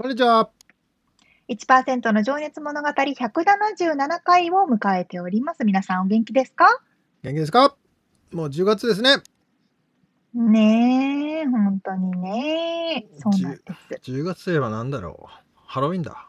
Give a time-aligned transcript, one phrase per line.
[0.00, 0.50] こんにちは。
[1.48, 5.64] 1%の情熱物語177回を迎えております。
[5.64, 6.80] 皆さんお元気ですか？
[7.24, 7.76] 元気ですか？
[8.30, 9.16] もう10月ですね。
[10.34, 13.08] ねえ、本当にね。
[13.16, 13.58] そうなんで
[14.00, 14.12] す。
[14.12, 15.32] 10, 10月といえば何だろう。
[15.56, 16.28] ハロウィンだ。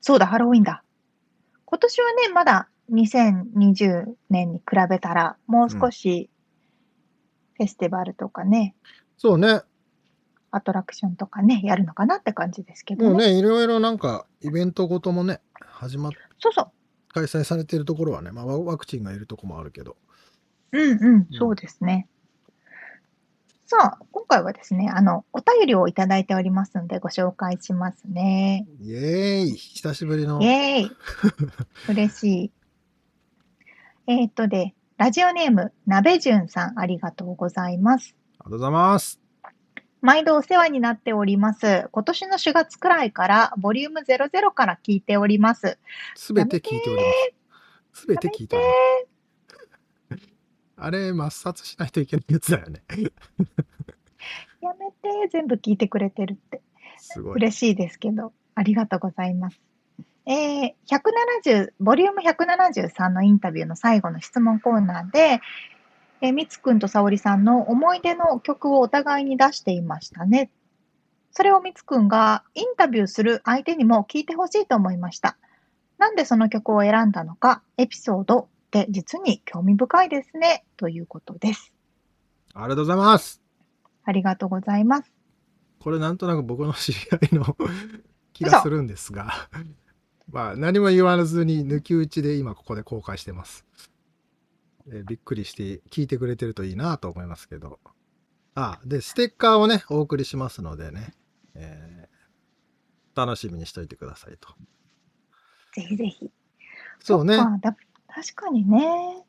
[0.00, 0.82] そうだ、ハロウィンだ。
[1.66, 6.28] 今年はね、まだ2020年に比べたら、もう少し
[7.56, 8.74] フェスティバルとかね。
[8.84, 9.60] うん、そうね。
[10.54, 13.38] アトラクションとかね、やるのかなって感じですけどもうね。
[13.38, 16.70] いろいろなんかイベントごともね、始まっそうそう。
[17.08, 19.96] 開催されてるところはね、まあ、ワクチンがいるとこもあるけど。
[20.72, 22.08] うんうん、そうですね。
[23.66, 28.66] さあ、今回はですね、あの、お便りをいただいておりますので、ご紹介しますね。
[28.80, 30.42] イエーイ久しぶりの。
[30.42, 30.90] イエーイ
[31.88, 32.52] 嬉しい。
[34.06, 38.14] えっとで、ラジオネーム、なべじゅんさん、ありがとうございます。
[38.38, 39.23] ありがとうございます。
[40.04, 41.88] 毎度お世話になっております。
[41.90, 45.78] 今年の4月くらいから、ボリューム00から聞いております。
[46.14, 47.08] すべて聞いておりま
[47.94, 48.02] す。
[48.02, 48.66] すべて聞いており
[50.10, 50.22] ます。
[50.76, 52.82] あれ、抹殺しないといけないやつだよね。
[54.60, 56.60] やめて、全部聞いてくれてるって。
[56.98, 57.36] すごい。
[57.36, 59.58] 嬉しいですけど、ありがとうございます。
[60.26, 60.74] えー、
[61.46, 65.40] 170、ボリューム173のインタビューの最後の質問コーナーで、
[66.24, 70.50] えみつくんとさおりさんの思い出の曲をお互いに出していましたね。
[71.32, 75.36] それをみつくんがインタビューする相手にも聞いてほしいと思いました。
[75.98, 81.74] なんでその曲を選んだのか、エピソードって実に興味深いですね、ということです。
[82.54, 83.42] ありがとうございます。
[84.04, 85.12] ありがとうございます。
[85.78, 87.56] これなんとなく僕の知り合いの
[88.32, 89.50] 気がするんですが
[90.30, 93.66] まあ何も言わずに抜き打ちで今ここで公開してます。
[94.88, 97.80] えー、びっくりして聞いてくれてるといいなと思いますけど。
[98.54, 101.14] あ、で、ステッカーをね、お送りしますのでね、
[101.54, 104.48] えー、楽しみにしといてくださいと。
[105.74, 106.30] ぜひぜひ。
[107.00, 107.36] そうね。
[107.36, 109.24] 確かにね。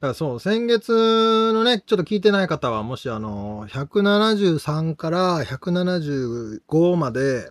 [0.00, 7.50] だからそう、先月のね、ちょっと聞いてない方は、もしあの、173から175まで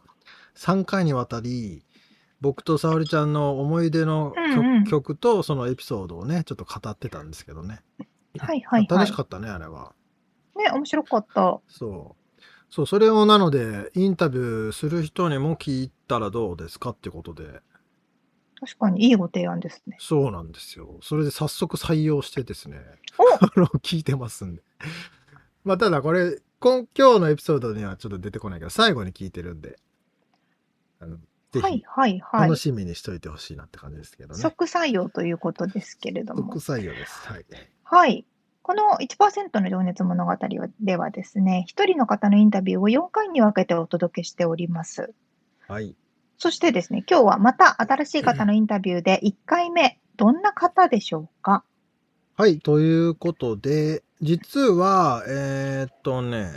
[0.56, 1.86] 3回にわたり、
[2.44, 7.80] 僕と沙織ちゃんの思い出の曲,、うんうん、曲とそのエピソードをねちょっと語ってたんですけどね。
[8.38, 9.94] はいはい、はい、楽しかったねあれは。
[10.58, 11.62] ね面白かった。
[11.70, 12.44] そう。
[12.70, 17.62] そうそれをなのでインタビューする人にも聞いたらどうですかってことで。
[18.60, 19.96] 確かにいいご提案ですね。
[20.02, 21.00] そうなんですよ。
[21.02, 22.82] それで早速採用してですね。
[23.40, 24.62] あの聞いてますんで。
[25.64, 29.78] まあただこれ今今日のエピソードにはちょっと出てこないけど最後に聞いてるんで。
[31.00, 31.18] あの
[31.62, 31.84] ぜひ
[32.32, 34.40] 楽しみにしといてほしいなって感じですけどね。
[34.40, 36.54] 即採用ということですけれども。
[36.54, 37.28] 即採用です。
[37.28, 37.46] はい。
[37.84, 38.26] はい。
[38.62, 40.38] この1%の情熱物語
[40.80, 45.14] ではですね、一人の方のインタビューを4回に分けてお届けしております。
[45.68, 45.96] はい。
[46.38, 51.64] そしてですね、今日はまた新しい方のインタビューで1回目、どんな方でしょうか？
[52.36, 56.50] はい、ということで、実は、えー、っとね、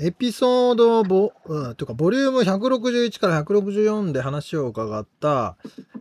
[0.00, 5.56] エピソードボ、うん、というか、ボリューム161から164で話を伺った、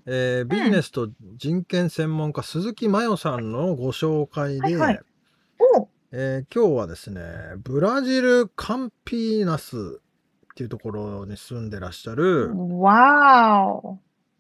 [0.08, 5.00] えー、ビジネスと人権専門家、鈴木麻代さんのご紹介で、はいはい、
[6.12, 7.22] えー、今日はですね、
[7.58, 10.02] ブラジルカンピーナス
[10.54, 13.80] っていうところに住んでらっしゃる、わ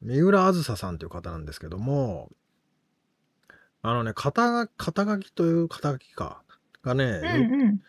[0.02, 2.30] 三浦あずささんという方なんですけども、
[3.84, 6.42] あのね、肩肩書きという肩書きか、
[6.84, 7.82] がね、うんうん。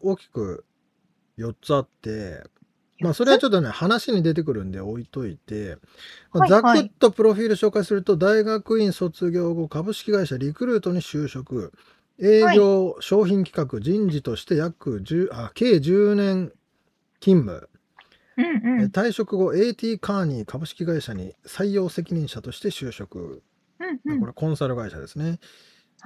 [0.00, 0.64] 大きく
[1.38, 2.44] 4つあって、
[3.00, 5.76] まあそれはちょっとね、話に出てくるんで置いといて、
[6.32, 11.72] まあ、ざくっとプロフィール紹介すると、大学院卒業後、株式会社リクルートに就職、
[12.18, 16.52] 営業、商品企画、人事として約10、あ、計10年
[17.20, 17.68] 勤務。
[18.38, 18.90] うんうん。
[18.90, 23.42] 退職後 AT カーニー株式会社に採用責任者として就職。
[23.78, 24.20] うんうん。
[24.20, 25.38] これコンサル会社ですね。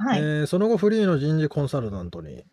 [0.03, 0.21] はい。
[0.21, 2.45] えーその後フリーの人事コンサルタントに。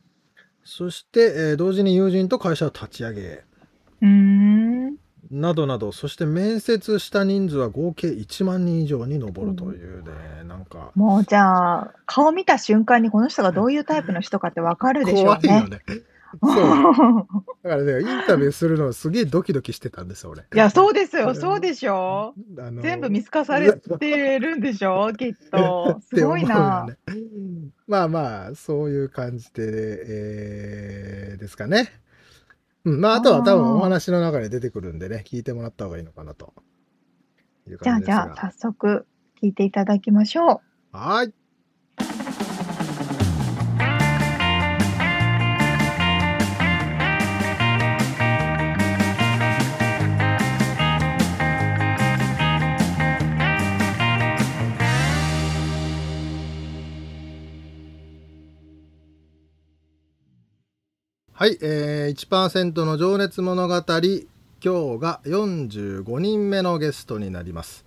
[0.63, 4.95] そして、えー同時に友人と会社を立ち上げ、うーん。
[5.31, 15.79] などなど、そして面接した人数は合計1万人以上に上るというね、なんか、もうじゃあ、顔見た瞬間にこの人がどういうタイプの人かってわかるでしょ怖ういよね。
[16.43, 17.27] そう。
[17.63, 20.41] だからね、インタビューするのすげえドキドキしてたんですよ、俺。
[20.41, 25.99] いや、そうですよ、そうでしょあの全部見透かされてるんでしょ きっと。
[26.13, 26.85] すごいな。
[26.87, 26.97] ね。
[27.87, 29.63] まあまあ、そういう感じで、
[30.07, 31.89] えー、ですかね。
[32.85, 36.53] うん、まあ、あとは多分お話の中で出てくるんでね、聞いてもらった方がいいのかなと
[37.81, 39.05] じゃあ、じゃあ、早速
[39.41, 40.61] 聞いていただきましょ
[40.93, 40.97] う。
[40.97, 41.33] はい。
[61.39, 64.27] はい、えー、1%の情熱物語今日
[64.99, 67.85] が45人目のゲストになります、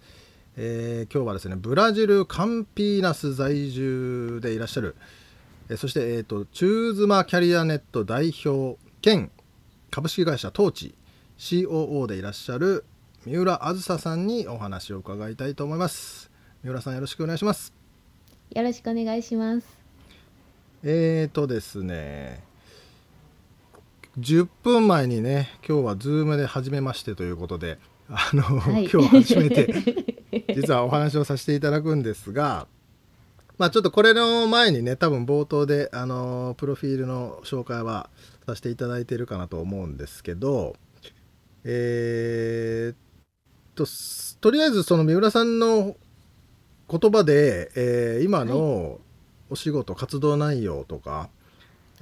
[0.57, 4.95] えー、今日はですねブラジルカンピーナス在住でいらっしゃる、
[5.69, 9.33] えー、そして、えーと、チューズマキャリアネット代表兼
[9.91, 10.95] 株式会社トーチ
[11.37, 12.85] COO でいらっしゃる
[13.27, 16.31] 三浦あずささんにお話を伺いたいと思います。
[16.63, 17.75] 三浦さんよろしくお願いします。
[18.55, 19.67] よろしくお願いします。
[20.85, 22.49] えーとですね
[24.19, 27.79] 10分前にね今日は Zoom で初めましてということで
[28.09, 30.15] あの、はい、今日初めて
[30.55, 32.67] 実はお話をさせていただくんですが
[33.57, 38.11] まあちょっとこれの前にね多分冒頭であのプロフィールの紹介は
[38.47, 40.75] させていただいているかなと思うんですけど
[41.65, 42.97] えー、っ
[43.75, 43.85] と
[44.41, 45.95] とりあえずその三浦さんの
[46.91, 48.99] 言葉で、えー、今の
[49.51, 51.29] お仕事、はい、活動内容とか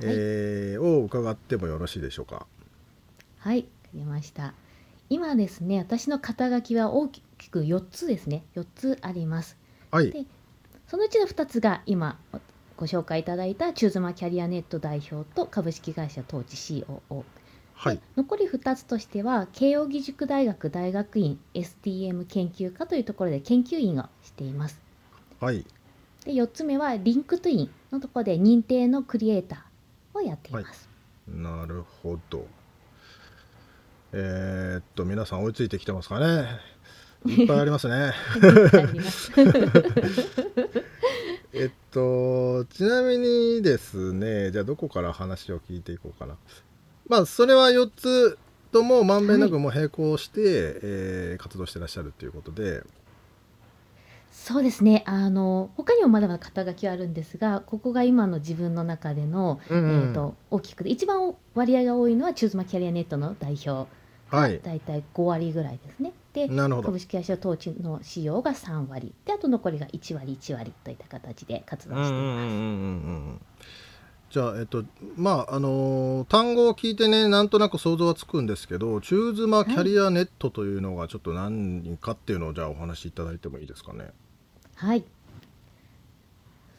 [0.03, 2.47] えー、を伺ってもよろしいでしょうか？
[3.39, 4.55] はい、わかりました。
[5.11, 9.57] 今ですね、私の肩書きは大きく4つですね、4つあります。
[9.91, 10.11] はい。
[10.11, 10.25] で、
[10.87, 12.19] そのうちの2つが今
[12.77, 17.25] ご紹介いただいたチューズマキャリアネット代表と株式会社当時 COO。
[17.75, 24.81] はい、残り2つとしては慶應義塾大学大学院 SDM 研究科というところで研究員をしています。
[25.41, 25.65] はい、
[26.25, 29.59] で4つ目はリンクトインのところで認定のクリエイター
[30.19, 30.89] をやっています。
[31.29, 32.47] はい、なるほど。
[34.13, 36.49] えー、っと皆さん追いついてきてますかね？
[37.27, 38.13] いっぱいありますね。
[41.53, 46.37] えっとちなみにですねじゃあどこから話を聞いていこうかな。
[47.09, 48.39] まあそれは4つ
[48.71, 52.83] ともまんべんなくも並行して、はい、えー、活動してらっしゃるということで、
[54.31, 55.03] そうですね。
[55.07, 63.91] あの、他にもまだまだ肩書きはあるんですが、ここが今の自分の中での、うんうえっと、大きくて、一番割合が多いのは、チューズマキャリアネットの代表
[64.29, 64.61] はい。
[64.63, 66.13] だいたい5割ぐらいですね。
[66.35, 66.87] で、なるほど。
[66.89, 69.15] 株式会社統治の使用が3割。
[69.25, 73.48] で、あと残りが1割、1割といった形で活動しています。
[74.31, 74.85] じゃあ、えっと、
[75.17, 84.11] まあ、あのー単語を聞いてね、なんとなく想像はつくんですけど、チューズマキャリアネットというのがちょっと何かっていうのを、じゃあお話しいただいてもいいですかね？
[84.75, 85.01] はい。
[85.01, 85.07] ご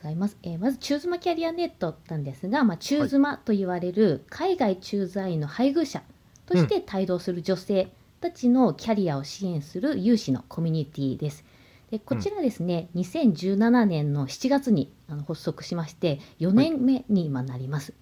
[0.03, 0.37] ざいます。
[0.43, 6.03] えーまず、チューズマキャリアネットなんですが、まあ、チューズマと言われる海外駐在員の配偶者
[6.45, 7.91] として帯同する女性
[8.21, 11.43] たちのキャリアを支援する有志のコミュニティです。
[11.91, 17.93] でこちらですね、2017年の7月にあの発足しまして4年目に今なります。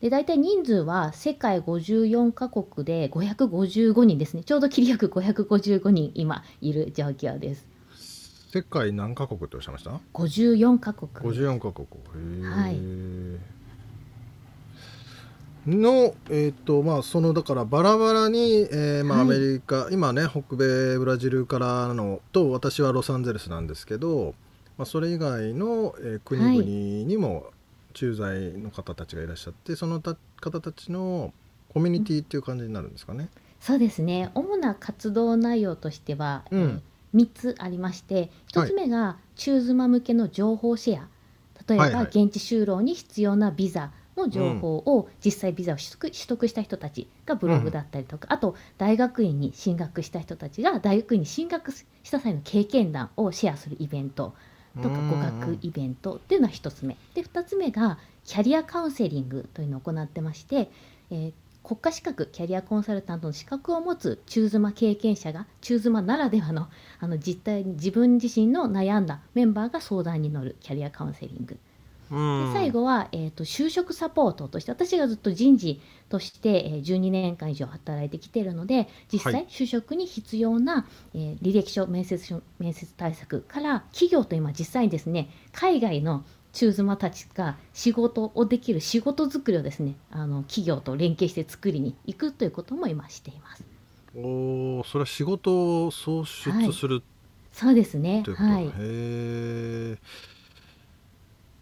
[0.00, 4.44] で大体人数は世界54カ国で555人ですね。
[4.44, 7.66] ちょうど切りよく555人今いる状況です。
[8.52, 11.10] 世界何カ国っておっしゃいました？54カ国。
[11.12, 11.86] 54カ国。
[12.44, 13.57] はい
[15.66, 24.34] のえっ、ー、とまあそのだからバラバラに、えー、まあアメリカ、はい、今ね北米ブラジルからのと私はロサンゼルスなんですけど、
[24.76, 26.62] まあ、それ以外の、えー、国々
[27.06, 27.50] にも
[27.94, 31.32] 駐在の方たちがいらっしゃって、はい、そのた方たちの
[31.72, 33.28] コミュニティっていう感じになるんですかね。
[33.60, 34.30] そうですね。
[34.34, 36.82] 主な活動内容としては、うん、
[37.14, 41.08] 3つありまして1つ目が中妻向けの情報シェア。
[41.68, 54.34] 例えば現地就労に必要なビザの情報を実際ビザを取得取得した人たちがブログだったりとか、あと大学院に進学した人たちが大学院に進学した際の経験談をシェアするイベント
[54.82, 60.70] とか語学イベントっていうのは1つ目で2つ目がキャリアカウンセリングというのを行ってまして、
[61.10, 61.32] えー
[61.68, 71.58] 国家資格キャリアコンサルタントの資格を持つ中妻経験者が中妻ならではのあの実態自分自身の悩んだメンバーが相談に乗るキャリアカウンセリング
[72.10, 93.64] で最後は、えーと、就職サポートとして私がずっと人事として、えー、12年間以上働いてきているので実際、就職に必要な、えー、履歴書面接面接対策から企業と今実際にですね海外の中妻たちが仕事をできる仕事作りをですねあの企業と連携して作りに行くということも今しています。
[94.16, 97.02] おお、それは仕事を創出する、はい、
[97.52, 98.24] そうですね。
[98.26, 98.64] はい。
[98.64, 99.98] へえ。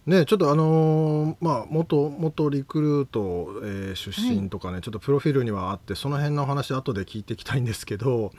[0.06, 8.32] ね、ちょっとあのー、まあ元元リクルート、えー、出身とかね、はい、ちょっとプロフィールにはあってその辺の話後で聞いていきたいんですけど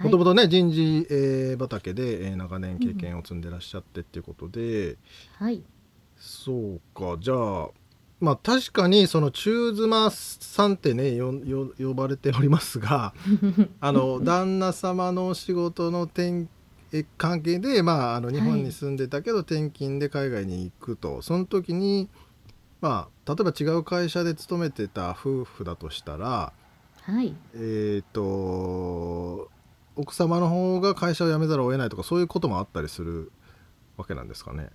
[0.00, 4.96] もともとね人事、えー、畑で、えー、長年経験を積んでらっしゃってっていうことで、うん、
[5.38, 5.62] はい。
[6.16, 7.16] そうか。
[7.20, 7.68] じゃあ
[8.20, 13.14] まあ確かにその中妻さんってねよよ呼ばれておりますが
[13.80, 16.46] あの旦那様の仕事の転
[17.16, 22.08] 関係で、まあ、あの日本に住んでたけど、転勤で海外に行くとその時に、
[22.80, 26.52] まあ、例えば違う会社で勤めてた夫婦だとしたら、
[27.02, 29.48] はい、えっ、と
[29.96, 33.32] 奥様の方が会社を辞めざるを得ないとかそういうこともあったりする
[33.96, 34.68] わけなんですかね。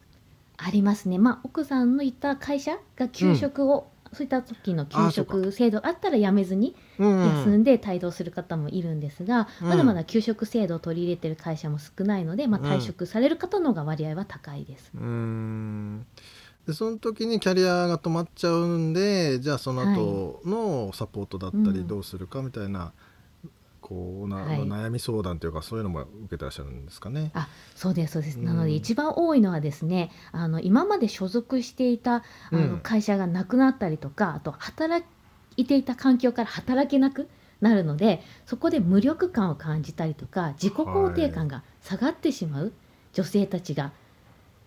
[0.58, 1.18] ありますね。
[1.18, 14.92] まあ、奥さんのいた会社が給食をそういった時の給食制度あったらやめずに休んで帯同する方もいるんですが、うん、まだまだ給食制度を取り入れてる会社も少ないので、まあ、退職される方の方が割合は高いです。
[14.96, 16.06] うん。
[16.68, 22.94] でその時にキャリアが止まっちゃうんでじゃあその後のサポートだったりどうするかみたいな
[23.94, 27.32] こうな、はい、悩み相談というかそういうのも受けてらっしゃるんですかね。
[27.36, 35.06] あそうですそうです、うん、なので一番多いのはですねあの今まで所属していたあの会社がなくなったりとか、うん、あと働
[35.56, 37.30] いていた環境から働けなく
[37.62, 42.74] なるのでそこで無力感を感じたりとか自己肯定感が下がってしまう
[43.14, 43.92] 女性たちが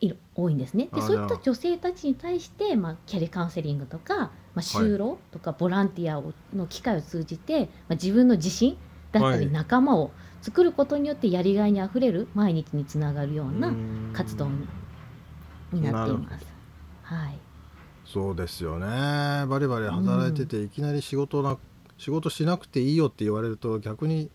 [0.00, 0.88] いる多いんですね。
[0.92, 8.76] でそういった女性たちに対して、まあ、キャリアカウンセリングとか、まあ、就労とかボランティアをの機会を通じて、まあ、自分の自信
[9.13, 13.79] だったり仲間を作ることによってやりがいにあふれる毎日につながるような
[14.13, 14.51] 活動
[15.73, 16.55] になっています。
[17.01, 17.47] はい、
[18.05, 18.87] そうですよね。
[19.47, 21.59] バリバリ働いてて、いきなり仕事な
[21.99, 24.31] 仕事しなくていいよって言われると逆に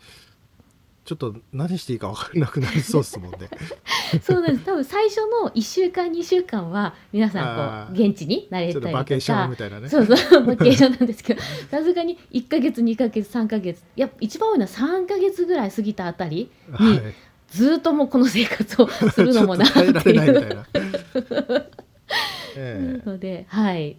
[1.03, 3.49] ちょっと何していいか分からなくなりそうですもんね。
[4.21, 4.59] そうです。
[4.63, 8.91] 多分最初の1週間2週間は皆さんこう現地に慣れたりとか。
[8.91, 9.89] バケーションみたいなね。
[9.89, 10.45] そうそう。
[10.45, 11.41] バケーションなんですけど。
[11.71, 13.83] さすがに1か月2か月3か月。
[13.95, 17.01] いや一番多いのは3か月ぐらい過ぎたあたりに、はい、
[17.49, 19.79] ずっともうこの生活をするのもなって
[20.11, 20.65] いう。
[22.55, 23.97] ええ、 のではい。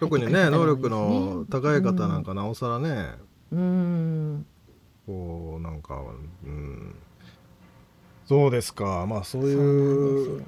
[0.00, 3.10] 特にね能力の高い方なんかなおさらね、
[3.52, 4.46] うん、
[5.06, 6.00] こうなんか
[6.44, 6.94] うん
[8.26, 9.04] そうですか。
[9.06, 10.44] まあそういうね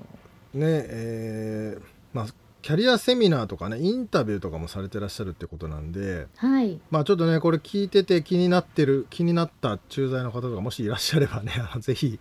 [0.54, 1.82] えー、
[2.12, 2.26] まあ
[2.62, 12.18] キャリアセミナーとかねインタビューとかもされてらっしゃるってことなんで、はい、まあちょっとねこれ聞いてて気になってる気になった駐在の方とかもしいらっしゃればねぜひ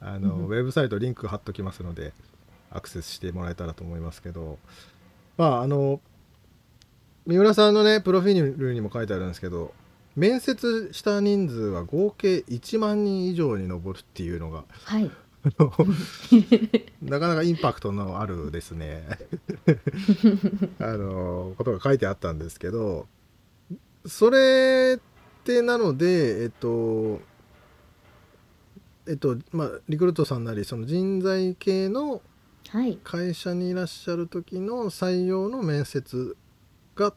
[0.00, 2.12] あの、うん、ウェブサイトリンク貼っときますので
[2.70, 4.58] アクセスしてもらえたらと思いますけど。
[5.38, 6.00] まああの
[7.26, 9.72] 三浦さんのねプロフィールにも書いてあるんですけど
[10.18, 15.10] 面接した人数は合計1万人以上に上るっていうのが、はい、
[17.02, 19.06] なかなかインパクトのあるですね。
[20.80, 23.06] あのことが書いてあったんですけど
[24.06, 27.20] それってなのでえっと
[29.06, 32.22] えっとまあリクルートさんなりその人材系の
[33.04, 36.36] 会社にいらっしゃる時の採用の面接
[36.96, 37.14] が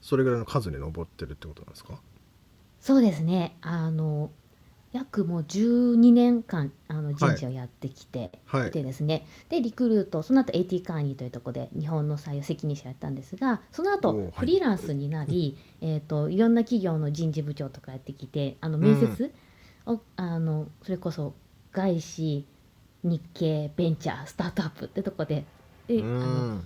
[0.00, 2.00] それぐらいの数に上ってるってことなんですか？
[2.80, 3.56] そうですね。
[3.60, 4.30] あの、
[4.92, 8.70] 約もう12年間、あの、人事をやってきてはい。
[8.70, 19.32] てですね、で、リクルート、その後 AT カーニーというところで日本の採用責任者やったんですが、その後フリーランスになり、えっと、いろんな企業の人事部長とかやってきて、あの、面接
[19.86, 21.34] を、あの、それこそ
[21.72, 22.46] 外資、
[23.02, 25.44] 日系、ベンチャー、スタートアップってとこで、
[25.86, 26.64] で、あの、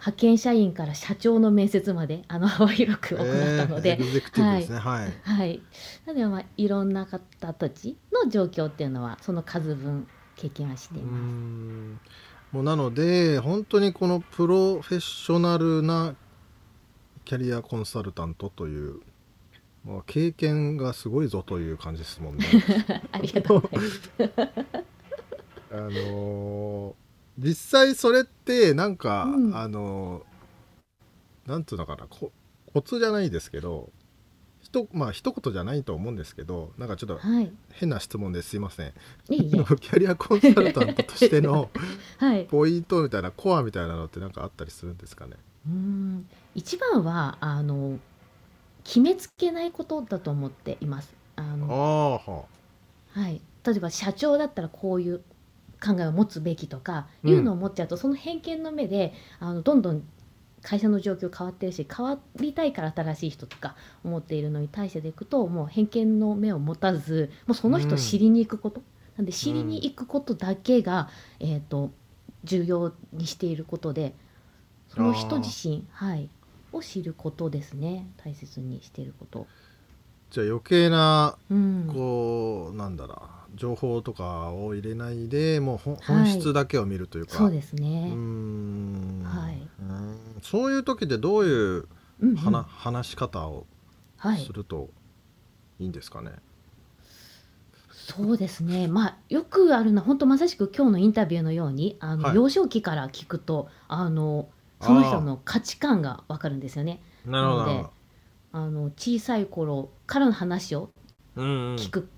[0.00, 3.26] 派遣社員から社長の面接まであの 幅広く行っ
[3.58, 5.62] たので、えー、はい、はい、はい、
[6.06, 12.20] なのでまあいろんな方たちの状況っていうのはその数分経験はしています。
[12.52, 16.16] もうなので本当にこのプロフェッショナルな
[17.24, 19.00] キャリアコンサルタントという、
[19.84, 22.44] まあ、経験がすごいぞという感じですもんね。
[23.12, 24.10] ありがとうございます。
[25.72, 27.09] あのー
[27.40, 30.22] 実際それってなんか、うん、あの
[31.46, 32.32] なんていうのかなコ
[32.82, 33.90] ツじゃないですけど
[34.70, 37.52] とまあ一言じゃないと思うんですけどなんかちょっとはい。
[37.72, 38.92] 変な質問ですいません、
[39.30, 39.50] いいえ。
[39.50, 41.70] キャリアコンサルタントとしての
[42.18, 42.44] はい。
[42.44, 45.36] ポイントみたいなコアみたいなのって何かあったりするんですかね？
[45.66, 46.28] うん。
[46.54, 47.98] 一番はあの
[48.84, 51.12] 決めつけないことだと思っています。
[51.36, 52.46] ああの
[53.12, 55.22] はい、例えば社長だったらこういう
[55.84, 57.30] 考えを持つべきとかうん。
[57.30, 60.02] いうのを持っちゃうと、その偏見の目であのどんどん
[60.62, 68.82] 会社の状況変わってるし変わりたいから新しい人とか思っているのに対してでいくともう偏見の目を持たずもうその人を知りに行くこと、
[69.16, 71.08] なんで知りに行くことだけが、
[71.38, 71.90] えー、と
[72.44, 74.14] 重要にしていることで
[74.88, 76.28] その人自身、はい、
[76.72, 78.06] を知ることですね。
[78.18, 79.46] 大切にしていること。
[80.30, 81.90] じゃあ余計なうん。
[81.92, 88.10] こうなんだろう情報とかを入れないでもう本質だけを見るというか、そうですうね。
[88.12, 88.14] ー。
[88.14, 89.22] ん。
[89.24, 89.68] はい。
[89.80, 90.16] うん。
[90.42, 91.88] そういう時ってどういう
[92.20, 92.36] うんうん。
[92.36, 93.66] 話,、話し方を
[94.16, 94.90] はいすると
[95.78, 96.32] いいんですかね、
[97.92, 102.36] そうですね、まあ、よくあるのは本当まさしく今日のインタビューのようにあの、はい。
[102.36, 104.48] 幼少期から聞くとあの
[104.80, 107.00] その人の価値観がわかるんですよね。
[107.24, 107.66] なるほど。
[107.66, 107.88] なので
[108.52, 110.90] あの小さい頃からの話を
[111.36, 112.08] 聞く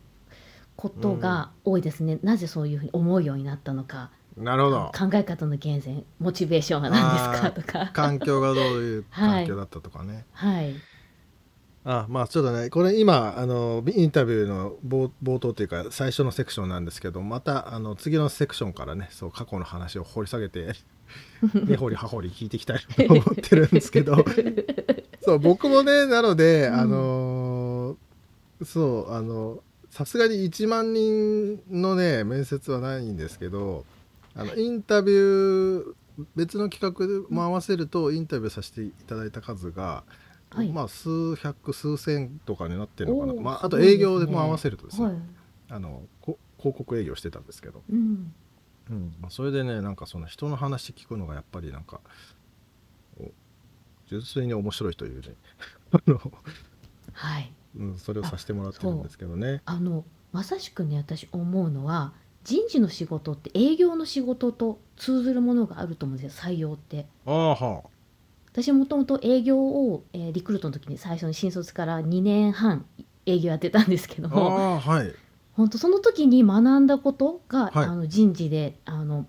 [0.83, 4.11] ことが多いですね、なぜそういうふうに思うようになったのか。
[4.37, 4.91] なるほど。
[4.93, 7.93] 考え方の源泉モチベーションは何ですかとか。
[7.93, 10.75] 環境がどういうはい環境だったとかね、はい、
[11.85, 20.73] あまあちょっとねこれ今あのインタビューの冒冒頭っていうか最初のセクションなんですけどまたあの次のセクションからねそう過去の話を掘り下げて
[21.55, 24.17] 根掘り葉掘り聞いていきたいと思ってるんですけど。
[25.25, 26.75] そう僕もねなので、うん。
[26.75, 27.97] あの
[28.65, 29.63] そうあの
[29.93, 33.85] さすがに1万人のね面接はないんですけど
[34.35, 35.95] あのインタビュー
[36.35, 40.05] 別の企画も合わせるとインタビューさせていただいた数が、
[40.51, 40.69] はい。
[40.69, 45.07] まあ数百数千とかになってるのかな、まあ、あと営業でも合わせるとですね。
[45.07, 45.15] はい。
[45.71, 48.33] あのこ広告営業してたんですけど、うん。
[48.91, 49.15] うん。
[49.21, 52.01] まあ、それでねなんかその人の話聞くのがやっぱりなんか
[53.19, 53.31] お
[54.09, 55.35] 純粋に面白いというね。
[55.93, 56.21] あの、
[57.13, 59.63] はいうん、それをさせてもらってるんですけどね。
[59.65, 62.13] あのまさしくね私思うのは
[62.45, 67.07] 人事の仕事って営業の仕事と通ずるものがあると思うんですよ採用って。
[67.27, 67.83] ああは
[68.53, 72.85] 私もともと営業を、えーリクルートの時に最初に新卒から2年半
[73.25, 74.75] 営業やってたんですけどあも。
[74.75, 75.15] あはい。
[75.55, 77.87] 本当その時に学んだことが、はい。
[77.87, 79.27] あの人事であの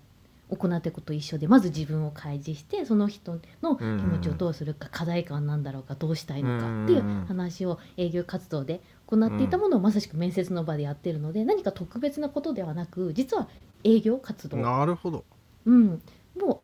[0.56, 13.48] 行っていくことと一緒でまず自分を開示してその人の気持ちをどうするか、課題感なんだろうかどうしたいのかっていう話を営業活動で行っていたものをまさしく面接の場でやってるので何か特別なことではなく実は
[13.84, 15.24] 営業活動、なるほど。
[15.66, 16.02] うん、
[16.38, 16.62] も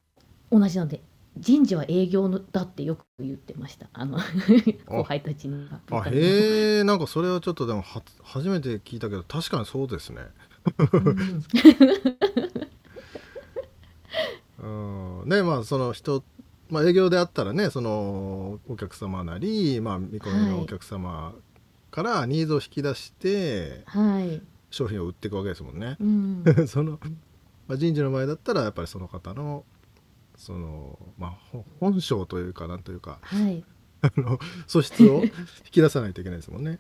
[0.51, 1.01] 同じなので
[1.39, 3.87] 人事は営業のだってよく言ってました。
[3.93, 4.19] あの
[4.87, 6.83] 後輩たちにはあへえ。
[6.83, 10.23] んかそれはちょっとでもは初めて聞いたけど確かにそうですね。
[10.93, 11.45] うんうん、
[15.37, 16.25] でまあその人、
[16.69, 21.35] まあ、営業であったらねそのお客様なり、まあ、見込みのお客様
[21.91, 25.97] からニーズを引き出してはい、商品を売っていくわけですもんね。
[26.01, 26.99] うん、 その、
[27.67, 29.65] まあ、人事の前だったらやっぱりその方の
[30.37, 33.65] その、まあ、ほ本性というかなんというかはい
[34.03, 35.31] あの素質を引
[35.71, 36.79] き出さないといけないですもんね。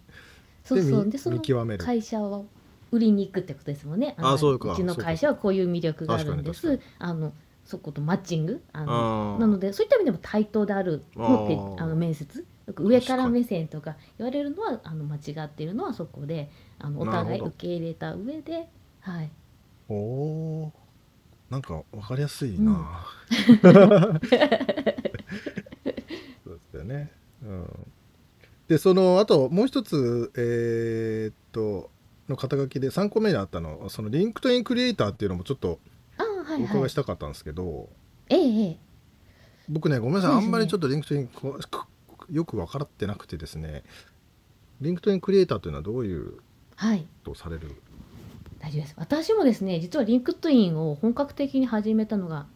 [0.65, 1.85] そうそうみでその見極める。
[1.85, 2.47] 会社を
[2.91, 4.17] 売りに行くってことですもんね。
[4.19, 6.81] のあそうかちの会社はこういう魅力があるんです。
[6.99, 7.33] あの
[7.71, 8.63] そことマッチング？
[8.73, 12.45] あのなのでそういった意味でも対等であるのってあの面接？
[12.67, 18.69] よく上から目線とか言われるのはあの間違っているのはそこであのお互い受け入れた上で、
[19.01, 19.31] はい、
[19.89, 20.81] おおー。
[21.51, 23.05] なんかわかりやすいな、
[23.61, 23.73] そう
[26.55, 27.11] ですよね、
[27.43, 27.67] うん、
[28.69, 31.91] でそのあともう一つえーっと
[32.29, 35.81] の肩書きで3個目にあったのそのリンクトインクリエイターっていうのもちょっと
[36.57, 36.87] お伺はい。
[36.87, 37.89] いしたかったんですけど、
[38.29, 38.79] ええええ。
[39.69, 41.29] 僕ねごめんなさい、あんまりちょっとリンクトイン
[42.31, 43.83] よく分からってなくてですね
[44.81, 46.35] リンクトインクリエイターというのはどういう
[46.77, 47.07] はい。
[47.25, 47.71] とされる？
[48.59, 48.95] 大丈夫です。
[48.97, 52.47] 私もですね実はリンクトインを本格的に始めたのが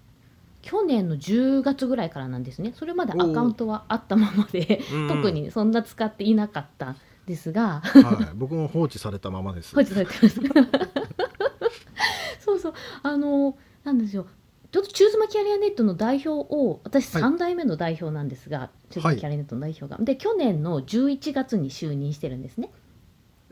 [0.63, 2.73] 去年の10月ぐらいからなんですね。
[2.75, 7.81] それまでアカウントはあったままで特にそんな使っていなかったんですが。
[7.85, 9.75] はい、僕も放置されたままです。
[9.75, 10.41] 放置されてます。
[12.41, 12.75] そうそう。
[13.03, 14.27] あのなんですよ
[14.73, 17.23] ちょっとチューズマキャリアネットの代表を私はい。
[17.23, 22.73] 3代目の代表なんですが、チューズマキャリアネットの代表が、で去年の11月に就任してるんですね。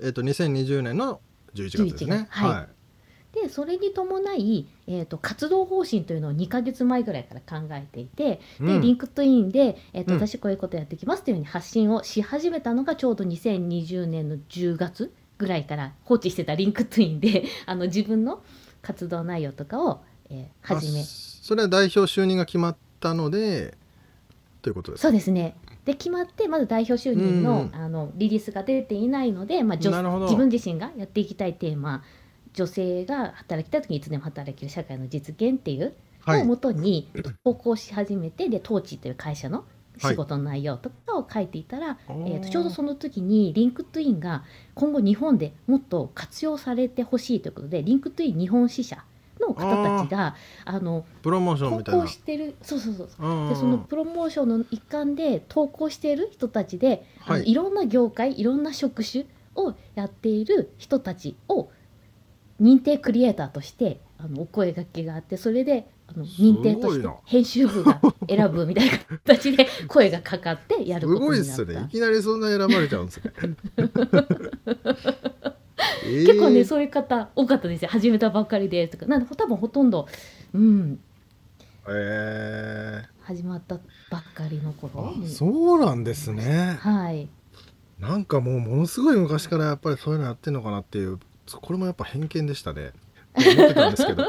[0.03, 1.21] えっと2020年の
[1.55, 2.16] 11月ですね。
[2.16, 2.29] 11月。
[2.29, 2.83] はい。
[3.40, 18.42] でそれに伴い、えーと、活動方針というのを2か月前ぐらいから考えていて、うん、でリンクトインで、えーと、うん、私こういうことやってきますというふうに発信をし始めたのがちょうど2020年の10月ぐらいから放置してたリンクトインであの自分の
[18.83, 21.03] 活動内容とかを、えー、始め。
[21.05, 23.77] それは代表就任が決まったので
[24.62, 25.57] ということですそうですね。
[25.85, 32.05] で決まってまず代表就任の,、あのリリースが出ていないので、まあ、自分自身がやっていきたいテーマ
[32.55, 35.95] 女性が働きたい時にいつでも働ける社会の実現っていう
[36.27, 37.11] のをもとに
[37.45, 39.64] 投稿し始めて、でトーチという会社の
[39.99, 49.05] 仕事の内容とかを書いていたら、はい、えーと、ちょうどその時にリンクトインが今後日本でもっと活用されてほしいということでリンクトイン日本支社
[49.43, 52.01] の方たちがあのプロモーションみたいな。
[52.01, 52.55] 投稿してる。
[52.63, 57.55] そうそうそうでそのプロモーションの一環で投稿している人たちで、はい、あのい。
[57.55, 59.25] ろんな業界いろんな職種
[59.55, 61.71] をやっている人たちを
[62.61, 71.45] 認定クリエイターとしてあのお声がけがあってそれであの認定として編集部が選ぶみたいな形で 声がかかってやることになった。
[71.45, 71.87] すごいっすね。
[71.89, 73.33] いきなりそんな選ばれちゃうんですね
[76.05, 77.91] えー、結構ねそういう方多かったですよ。
[77.91, 79.07] 始めたばっかりでとか。
[79.07, 80.07] なん多分ほとんど
[80.55, 81.01] うん。
[81.88, 83.79] えー、始まった
[84.11, 85.15] ばっかりの頃。
[85.27, 86.79] そうなんですね。
[86.81, 87.29] はい。
[87.99, 91.19] なんかもうものすごい昔からやっぱりそういうのやってんのかなっていう
[91.61, 92.93] これもやっぱ偏見でしたね。
[93.35, 94.25] 思ってたんですけど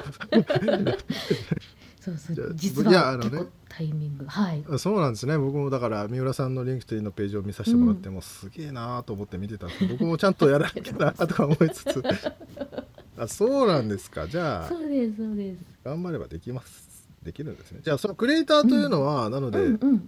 [2.03, 2.51] そうそう。
[2.55, 3.45] 実はあのね。
[3.69, 4.25] タイミング。
[4.25, 4.63] はい。
[4.77, 5.37] そうなんですね。
[5.37, 9.79] 僕もだから三浦さんのリンクトインのページを見させてもらっても、うん、すげえなと思って見てたんです。
[9.79, 12.03] けど僕もちゃんとやらなきゃなとか思いつつ。
[13.17, 14.27] あそうなんですか。
[14.27, 15.59] じゃあそうですそうです。
[15.85, 17.07] 頑張ればできます。
[17.23, 17.79] できるんですね。
[17.81, 19.99] じゃあそのクリエイターというのは、うん、なので、うんうん、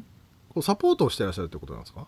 [0.50, 2.08] こうサポートをしてらっしゃるってことなんですか？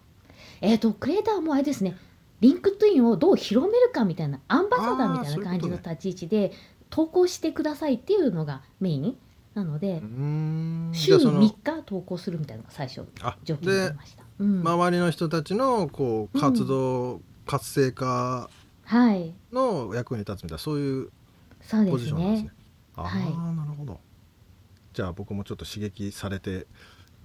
[0.60, 1.98] えっ、ー、とクリエイターもあれですね。
[2.42, 6.52] リンクトインをどう広めるかみたいなアンバサダーみたいな感じの立ち位置で
[6.90, 9.18] 投稿してくださいっていうのがメイン
[9.58, 10.02] なので
[10.94, 13.04] 週3日投稿するみたいなのが最初
[13.44, 18.52] 条件になりました、うん、周りの人たちのこう活動、うん、活性化
[19.52, 21.12] の役に立つみたいなそういう
[21.90, 22.44] ポジションなんですね。
[22.44, 22.52] すね
[22.98, 24.00] ああ、はい、なるほど。
[24.94, 26.68] じゃあ僕もちょっと刺激されて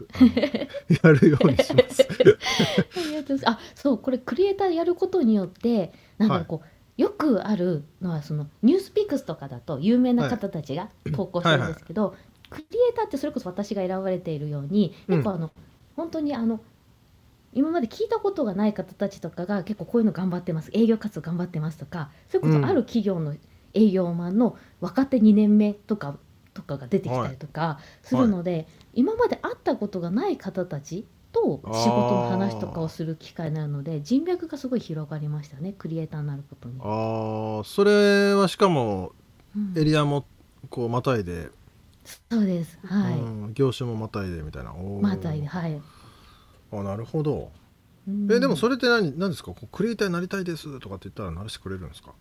[1.05, 2.09] やるようにします。
[3.45, 12.20] あそうこれクリエイターやることによってなんかこう、はい、よくあるのはそのニュースピックスとかだと有名な方たちが投稿するんですけど、はいはい
[12.52, 15.50] クリエイターってそれこそ私が選ばれているように結構あの、うん、
[15.96, 16.61] 本当にあの
[17.55, 23.35] 今まで聞いたことがない方たちとかが結構こういうの頑張ってます営業活動頑張ってますとかそれこそある企業の
[23.74, 26.16] 営業マンの若手2年目とか
[26.55, 28.61] とかが出てきたりとかするので、はい。
[28.61, 36.77] はい、今まで会ったことがない方たちと仕事の話とかをする機会なので人脈がすごい広がりましたねクリエイターになることに。
[36.81, 39.12] ああそれはしかも
[39.77, 40.25] エリアも
[40.71, 41.51] こうまたいで、うん、
[42.31, 44.73] そうですはい、うん、業種もまたいでみたいな。
[45.01, 45.81] またいではい。
[46.73, 47.51] あなるほど、
[48.09, 49.53] うん、えでもそれって何何ですか？
[49.71, 52.12] クリエイターになりたいですとかって言ったらならしてくれるんですか？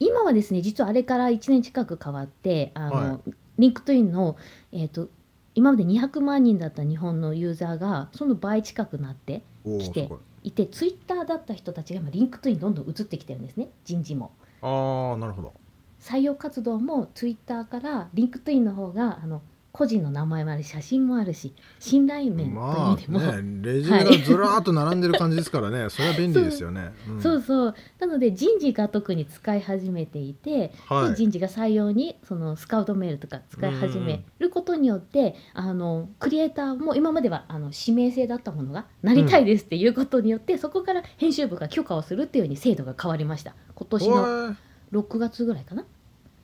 [0.00, 4.36] 今はですね実はあれから1年近く変わってあの、はい、リンクトインの、
[4.72, 5.08] えーと
[5.54, 10.10] 今まで200万人だった日本のユーザーがその倍近くなってきて
[10.42, 14.32] いてツイッターだった人たちが今リンクトインどんどん移ってきてるんですね人事も。
[14.62, 15.54] ああなるほど
[16.00, 19.40] 採用活動もツイッターからリンクトインの方があの
[19.72, 26.92] 個人の名前もあるし写真もあるし信頼面という意味でも、まあね、レジュメがずらっと並んでる感じですからね、それは便利ですよね。
[27.06, 27.74] そううん、そうそう。
[27.98, 43.54] なので人事が特に使い始めていて、はい、人事が採用にそのスカウトメールとか使い始めることによって、あのクリエイターも今まではあの指名制だったものがなりたいですっていうことによって、うん、そこから編集部が許可をするっていうように制度が変わりました。
[43.74, 44.56] 今年の
[44.92, 45.86] 6月ぐらいかな？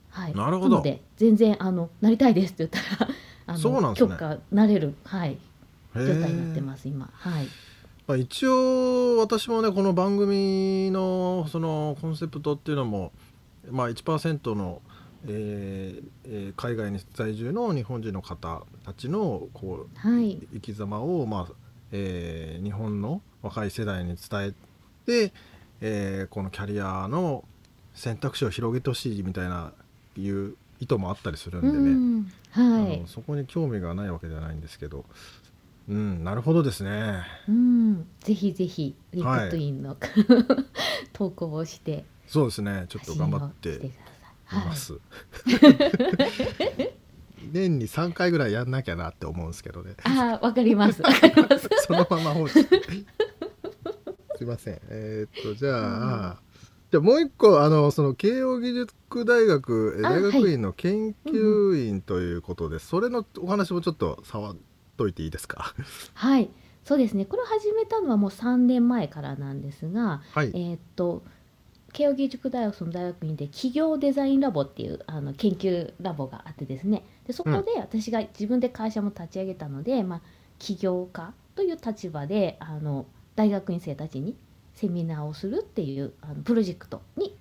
[0.09, 0.69] はい、なるほど。
[0.69, 3.11] なので全然あのなりたいですって言ったら
[3.47, 4.09] あのそうなんですね。
[4.11, 5.37] 許可なれる、はい、
[5.95, 7.09] 状態になってます今。
[7.13, 7.47] はい。
[8.07, 13.11] まあ、一応私もねこの番組のそのコンセプトっていうのも、
[13.69, 14.81] まあ、1%の、
[15.27, 21.53] えーえー、海外に在住の日本人の方たちのこう、はい、生き様を、まあ
[21.91, 24.55] えー、日本の若い世代に伝
[25.07, 25.33] えて、
[25.81, 27.43] えー、このキャリアの
[27.93, 29.71] 選択肢を広げてほしいみたいな
[30.19, 32.31] いう意図もあったりするんでね、うん。
[32.51, 35.05] はい、あのそこに興味がないわけじゃないんですけど、
[35.87, 37.23] うん、なるほどですね。
[37.47, 39.97] うん、ぜひぜひリクトインの、はい、
[41.13, 42.85] 投稿をしてそうですね。
[42.89, 43.91] ちょっと頑張ってい。
[44.51, 44.93] ます。
[44.93, 44.99] は
[46.79, 46.93] い、
[47.51, 49.95] 年に3回ぐらいやんなきゃなって思うんですけどね。
[50.03, 51.01] あわかります。
[51.03, 51.69] わかります。
[51.87, 52.53] そのまま放置。
[54.37, 54.79] すいません。
[54.89, 56.41] えー、っとじゃあ、
[56.91, 64.55] じゃもう一個あのその慶應義塾大学大学院の研究員ということで、はい、それのお話もちょっと触っ
[64.97, 65.73] といていいですか？
[66.15, 66.49] はい。
[66.83, 67.25] そうですね。
[67.25, 71.21] これを始めたのはもう3年前からなんですが、はい、えー、っと
[71.93, 77.03] 慶應義塾大学の大学院で企業デザインラボっていうあの研究ラボがあってですね。
[77.27, 80.21] でそこで私が自分で会社も立ち上げたので、うん、まあ、
[80.57, 84.35] 起業家という立場であの大学院生たちに
[84.79, 87.35] セミナーをするっていうあのプロジェクトに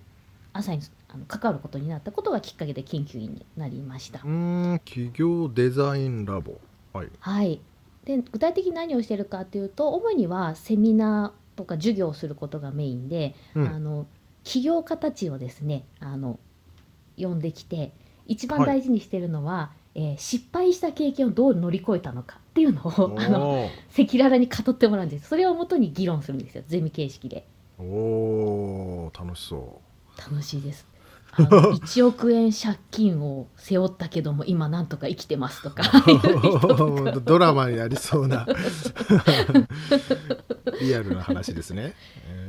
[0.53, 4.21] 朝にあの関わることになったことがきっかけで研究員になりました。
[4.25, 6.59] うん企業デザインラボ。
[6.93, 7.61] はい、はい、
[8.05, 14.07] で具体的に何をしてるかっていうと主にはセミナーとか授業をすることがメインで、うん、あの
[14.43, 16.41] 起業家たちをですねあの
[17.17, 17.93] 呼んできて
[18.27, 25.29] 一番大事にしてるのは、はい、えー、失敗した経験をどう乗り越えたのかっていうのをあの赤裸々に語ってもらうんです。
[25.29, 26.65] それをもとに議論するんですよ。
[26.67, 27.47] ゼミ形式で。
[27.79, 29.81] おお楽しそ
[30.17, 30.21] う。
[30.21, 30.85] 楽しいです。
[31.33, 35.85] あの 1億円借金を背負ったけども今なんとか生きてますとか。
[37.25, 38.45] ドラマにありそうな。
[40.81, 41.95] リアルな話ですね、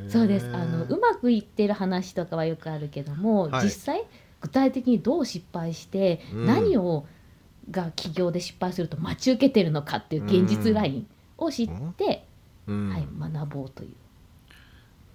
[0.07, 0.49] そうです。
[0.51, 4.03] あのうまくいってる話とかはよくあるけども、はい、実際
[4.41, 7.18] 具体的にどう失敗して、何を、うん
[7.71, 12.25] が起業で失敗すると待ち受けてるのかっていう現実ラインを知って、
[12.67, 13.89] はい、学ぼうという。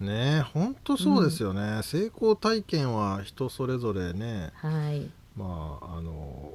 [0.05, 6.53] ね本当そうですよね、うん、成功体験は人それぞれね、はい、まああの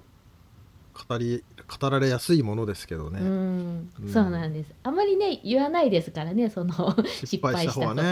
[1.08, 1.42] 語り
[1.80, 3.90] 語られやすいものですけどね、うん。
[4.02, 4.72] うん、そうなんです。
[4.84, 7.96] あまりね言わないですからねその 失敗したことは。
[7.96, 8.04] ね、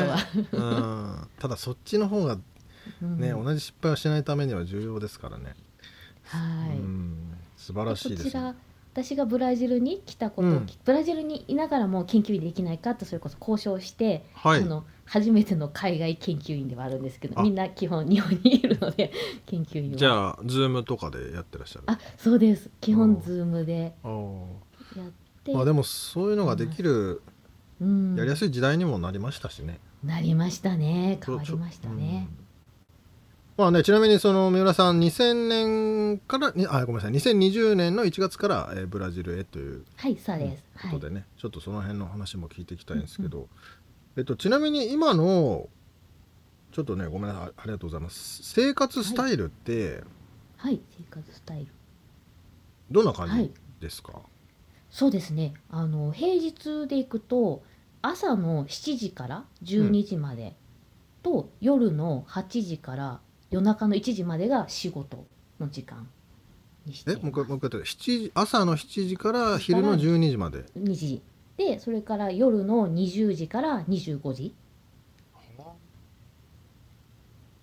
[0.54, 2.38] うん、ただそっちの方が
[3.02, 5.56] ね、同じ失敗をしないためには重要ですからね。
[6.24, 6.80] はい、
[7.68, 8.56] 素晴らしいです、ね、こちら
[8.94, 19.12] 私がブラジルに来たこと、うん、ブラジルにいながらも研究員できないかとそれこそ交渉して、はい、の初めての海外研究員ではあるんですけどみんな基本日本にいるので
[19.46, 19.98] 研究員は。
[19.98, 21.84] じゃあ Zoom とかでやってらっしゃる？
[21.88, 22.72] あそうです。
[22.80, 23.94] 基本ズームで
[24.96, 25.12] やっ
[25.44, 25.54] て。
[25.54, 27.22] まあでもそういうのができる、
[27.82, 29.80] うん、やりやすい時代にもなりましたしね。
[30.04, 31.20] なりましたね。
[31.24, 32.47] 変わりましたね、うん
[33.58, 40.64] まあね、ちなみにその三浦さん2000年からあごめんなさい2020年の1月から、えー、ブラジルへというはいそうです。
[40.92, 43.50] ことでね、はい、ちょっとその辺の話も聞いていきたいんですけど、うんうん、
[44.18, 45.70] えっと、ちなみに今の
[46.72, 48.44] ちょっとねごめんなさいありがとうございます。
[48.44, 50.04] 生活スタイルって、はい、
[50.58, 51.68] はい、生活スタイル。
[52.92, 54.22] どんな感じですか、はい、
[54.92, 55.56] そうですね。
[55.72, 57.64] あの平日で行くと
[58.04, 60.56] 朝の7時から12時まで
[61.24, 65.26] と、うん、夜の8時から夜中の1時までが仕事
[65.60, 66.08] の時間
[66.86, 70.66] にしてえもう一回もう一回言って時朝の7時から昼の12時まで。
[70.78, 71.22] 2時。
[71.58, 74.54] でそれから夜の20時から25時。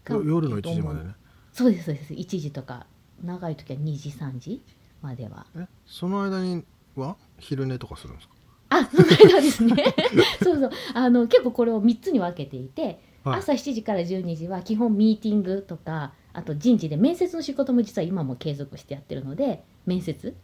[0.09, 1.15] 夜の1時までね。
[1.53, 2.13] そうですそうです。
[2.13, 2.87] 1時とか
[3.23, 4.63] 長い時は2時3時
[5.01, 5.47] までは。
[5.57, 6.65] えその間に
[6.97, 8.35] は昼寝とかするんですか？
[8.71, 9.95] あその間ですね。
[10.43, 10.71] そうそう。
[10.95, 20.35] あの結構これを3つに分けていてはい、朝7時から12時は基本ミーティングとかあと人事で面接の仕事も実は今も継続してやってるので面接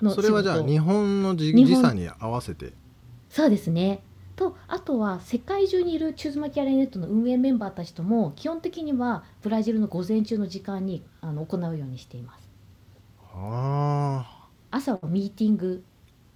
[0.00, 2.72] のそれはじゃあ日本の時時差に合わせて？
[3.28, 4.02] そうですね。
[4.36, 12.48] とあとは世界中にいるチューズマキャラネットの運営メンバーたちとも基本的にはブラジルの午前中の時間にあの行うようにしています。
[13.32, 15.82] はあ、朝はミーティング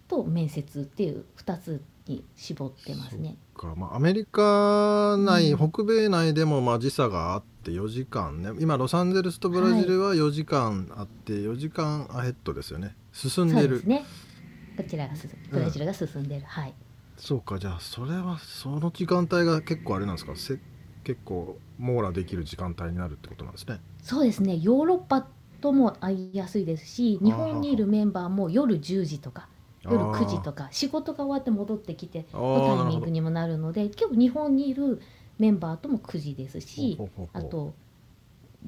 [0.08, 3.36] と面接っていう2つに絞ってますね。
[3.62, 8.50] か、まあ、アメリカ内、うん、北米内でもまあ時差があって4時間ね。
[8.58, 12.96] 今ロサンゼルスとブラジルは4時間あって4時間アヘッドですよね。
[13.12, 13.82] 進んでる。
[13.84, 14.04] ね。
[14.76, 15.14] こちらが
[15.50, 16.74] ブラジルが進んでる、うん、はい。
[17.16, 17.58] そうか。
[17.58, 20.34] じゃあそれはその時間帯が結構あれなんですか？
[20.34, 20.58] せ
[21.04, 23.80] 結構網羅できる時間帯になるってことなんですね。
[24.02, 24.58] そうですね。
[24.60, 25.26] ヨーロッパ
[25.60, 29.48] とも会いやすいですし日本にいるメンバーも夜10時とか
[29.84, 35.00] 夜9時とか仕事が終わって戻ってきてのタイミングにもなるので結構日本にいる
[35.38, 36.98] メンバーとも9時ですし
[37.32, 37.74] あと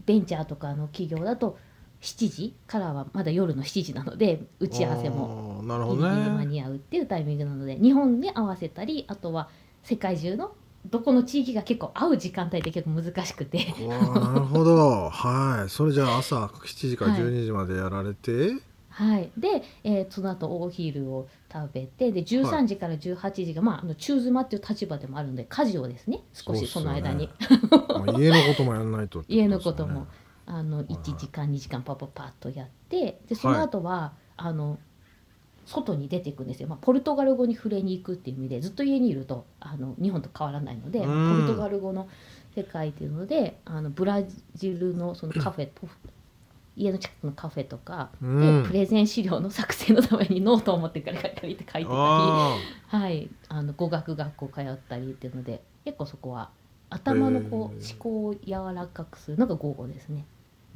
[0.07, 1.57] ベンチャーとかの企業だと
[2.01, 9.49] 7時からはまだ夜の7時なので打ち合わせもギリギリ間に合うっていうタイミングなので日本に合わせたりあとは
[9.83, 10.53] 世界中の
[10.87, 13.75] どこの地域が結構合う時間帯って結構難しくて。
[13.89, 13.99] な
[14.35, 15.09] るほど。
[15.09, 15.71] はい。
[15.71, 18.61] それじゃあ朝7時から12時までやられて、はい
[18.97, 27.33] はい、で、えー、その後お昼を食べてで13時から18時が、まあ、あの中妻っていう立場でもあるので家事をですね少しその間に、 ね、
[28.17, 30.07] 家のこともやらないと、ね、家のことも
[30.47, 34.79] あの1時間2時間パパパッとやってでその後は、はい、あの
[35.67, 42.09] 外に出ていくんですよ、まあ、ポルトガル語に触れに行くっていう意味でずっと家にいるとあの日本と変わらないのでポルトガル語の
[42.55, 44.23] 世界っていうのであのブラ
[44.55, 45.89] ジルのそのカフェと
[46.77, 48.65] 家の近くのカフェとかで、うん。
[48.67, 52.59] プレゼン資料の作成のためにノートを持ってから借りて書いてたり、あ
[52.89, 56.51] はい、あの語学学校通ったりっていうので結構そこは
[56.91, 60.25] 頭のこう思考を柔らかくするのが午後ですね。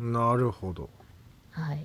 [0.01, 0.89] あなるほど。
[1.51, 1.85] はい、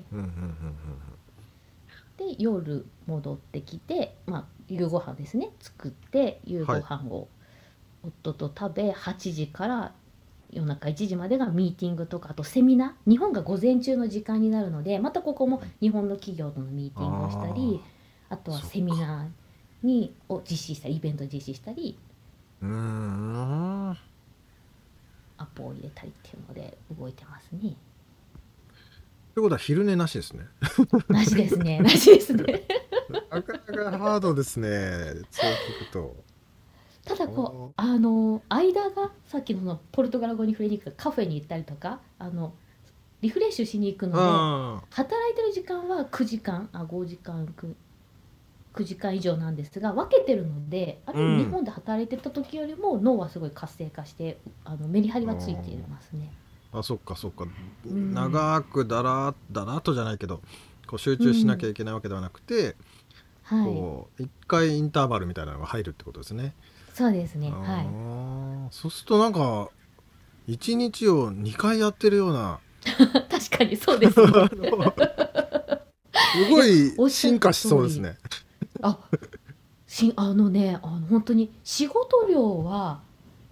[2.17, 5.49] で夜戻ってきて、まあ、夕ご飯ですね。
[5.59, 7.27] 作って夕ご飯を
[8.03, 9.93] 夫と食べ、8時から
[10.53, 17.81] 夜中1時までがミーティングとかあとセミナー日本が午前中の時間になるのでまたここも日本の企業とのミーティングをしたり
[18.29, 21.97] あとはセミナーにを実施したりイベントを実施したり
[22.61, 23.97] うーん。
[25.37, 27.75] アポを入れたりっていうので動いてますね。
[29.33, 30.45] ということは昼寝なしですね。
[31.09, 31.79] なしですね。
[31.79, 32.63] なしですね。
[33.29, 34.69] なかなかハードですね。
[35.31, 36.22] そう聞くと
[37.05, 42.53] ただこうあの間がさっきのポルトガル語に触れに行くカフェに行ったりとかあの
[43.21, 47.75] リフレッシュしに行くのであ働いてる時間は9時間あ5時間 9,
[48.73, 51.37] 9時間以上なんですが分けてるのである意うん。
[51.37, 56.31] 味日本で働いてた時よりも脳はすごい活性化してあのメリハリはついていますね。
[56.71, 58.13] あそっかそっか、ん。
[58.13, 60.41] 長くだらだらっとじゃないけど
[60.87, 62.75] こう集中しなきゃいけないわけではなくて、
[63.43, 63.65] はい。
[63.65, 66.55] こう一回インターバルみたいなのが入るってことですね。
[66.93, 67.51] そうですね。
[67.51, 69.69] あはーそうするとなんか
[70.47, 72.59] 一日を2回やってるような。
[72.85, 72.89] い
[73.29, 74.27] 確かにそうですね。
[76.33, 78.17] すごい進化しそうですね。
[78.81, 78.99] あ
[79.87, 83.01] しあのねあの本当に仕事量は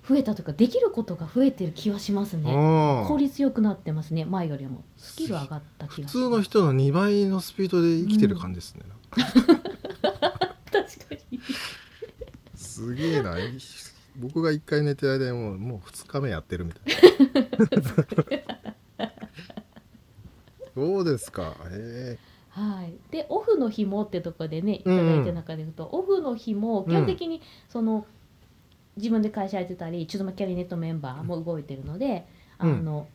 [0.08, 2.52] 増えたというかできることが増えてる気はしますね。
[2.52, 4.84] うん効率よくなってますね前よりも。
[4.98, 8.82] スキル上がった気普がし通の人の2倍のスピードで生きてる感じですね。
[9.12, 11.40] 確かに
[12.72, 13.36] すげえな。
[14.16, 16.86] 僕が1回寝てる間にもうもう2日目やってるみたい
[17.82, 19.12] な。
[20.74, 21.56] そうですか。
[21.70, 22.18] へ
[22.50, 28.06] はい、でオフの日もってとこでねいただいてる中で言うと、オフの日も基本的にその、
[28.98, 32.26] 自分で会社やってたりチューズマキャリネットメンバーも動いてるので、
[32.60, 33.08] うんあの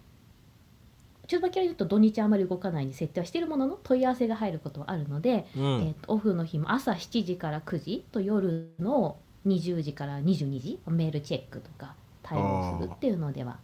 [1.29, 5.59] チューズマキャリネット土日あまり動かないに設定はしているものの問い合わせが入ることはあるので、え。
[5.59, 5.95] ーん。
[5.95, 9.17] とオフの日も朝7時から9時と夜の
[9.47, 10.81] 20時から22時？
[10.87, 13.59] メールチェックとか対応するっていうのでは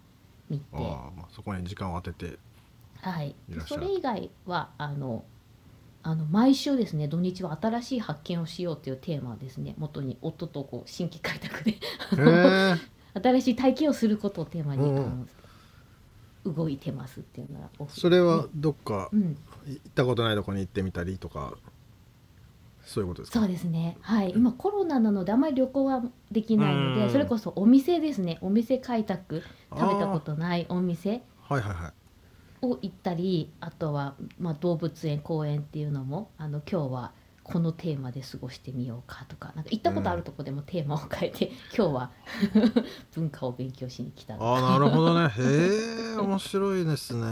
[0.49, 0.65] 見て。
[0.73, 0.83] ああ、
[1.17, 2.39] まあそこに時間を当てて。
[3.01, 3.35] はい。
[3.67, 5.25] それ以外はあの
[6.05, 9.75] あの毎週ですね土日は新しい発見をしようというテーマをですね。
[9.79, 11.77] 元に夫とこう新規開拓で。
[13.15, 15.27] 新しい体験をすることをテーマに、
[16.45, 21.55] 動いてますっていうのがそれはどっかうん、行ったことないとこに行ってみたりとか
[22.85, 23.39] そういうことですか？
[23.41, 23.97] そうですね。
[24.01, 24.33] はい。
[24.35, 26.95] 今コロナなのであまり旅行はできないのうん。
[26.97, 28.39] でそれこそお店ですね。
[28.41, 31.93] お店開拓食べたことないお店はいはいはい。
[32.65, 42.11] を行ったりあとは、まあ、動物園公園っていうのもあの今日はこのテーマで過ごしてみようかとかなんか行ったことあるとこでもテーマを変えて、今日は
[43.17, 45.29] 文化を勉強しに来たあなるほどね。
[45.37, 47.23] へえ面白いですね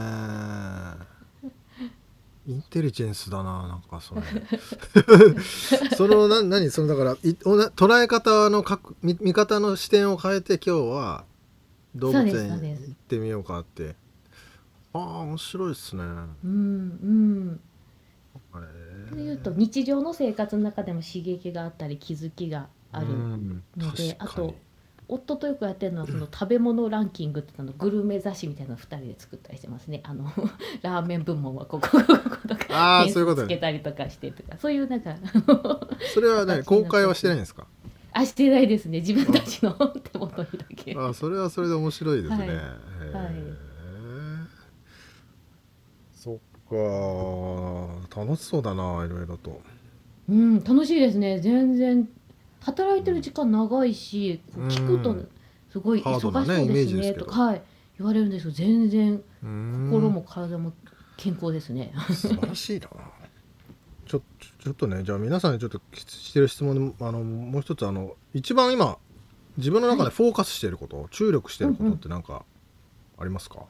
[2.50, 4.22] インテリジェンスだななんかそれ。
[5.96, 6.68] そのな何？
[6.70, 11.24] そのだからいおな捉え方の角見見方の視点を変えて今日は
[11.94, 13.94] 動物園行ってみようかって。
[14.92, 16.02] ああ面白いですね。
[16.02, 17.60] うんうん。
[19.08, 24.56] へというと日常の生活の中でも刺激があったり気づきがあるうんので、あと
[25.10, 30.00] 夫とよくやってるのはその食べ物ランキングってのグルメ雑誌みたいなのを2人で作ったりしてますね。
[30.04, 30.24] あの
[30.82, 35.16] ラーメン部門はこここことかあそういうことつけたりとかしてとかそういうなんか
[36.14, 37.66] それはね 公開はしてないんですか？
[38.12, 39.00] あしてないですね。
[39.00, 40.94] 自分たちの手元にだけ。
[40.98, 42.36] あそれはそれで面白いですね。
[42.38, 42.48] はい。
[42.48, 43.34] はい。
[46.14, 49.60] そっか楽しそうだないろいろと。
[50.28, 51.40] うん楽しいですね。
[51.40, 52.08] 全然
[52.60, 55.28] 働いてる時間長いしこう聞くとうん。
[55.70, 57.26] すごい忙しそうですねジですけど。
[57.26, 57.62] とかはい
[57.98, 58.50] 言われるんですよ。
[58.50, 60.72] 全然心も体も
[61.16, 61.92] 健康ですね。
[62.08, 62.88] 素晴らしいな。
[64.06, 64.22] ちょ
[64.58, 68.98] ちょっとねじゃあ皆さんにちょっとしてる質問であのもう一つあの一番今
[69.56, 72.44] 自分の中でフォーカスしていること、注力していることって何か
[73.18, 73.66] ありますか？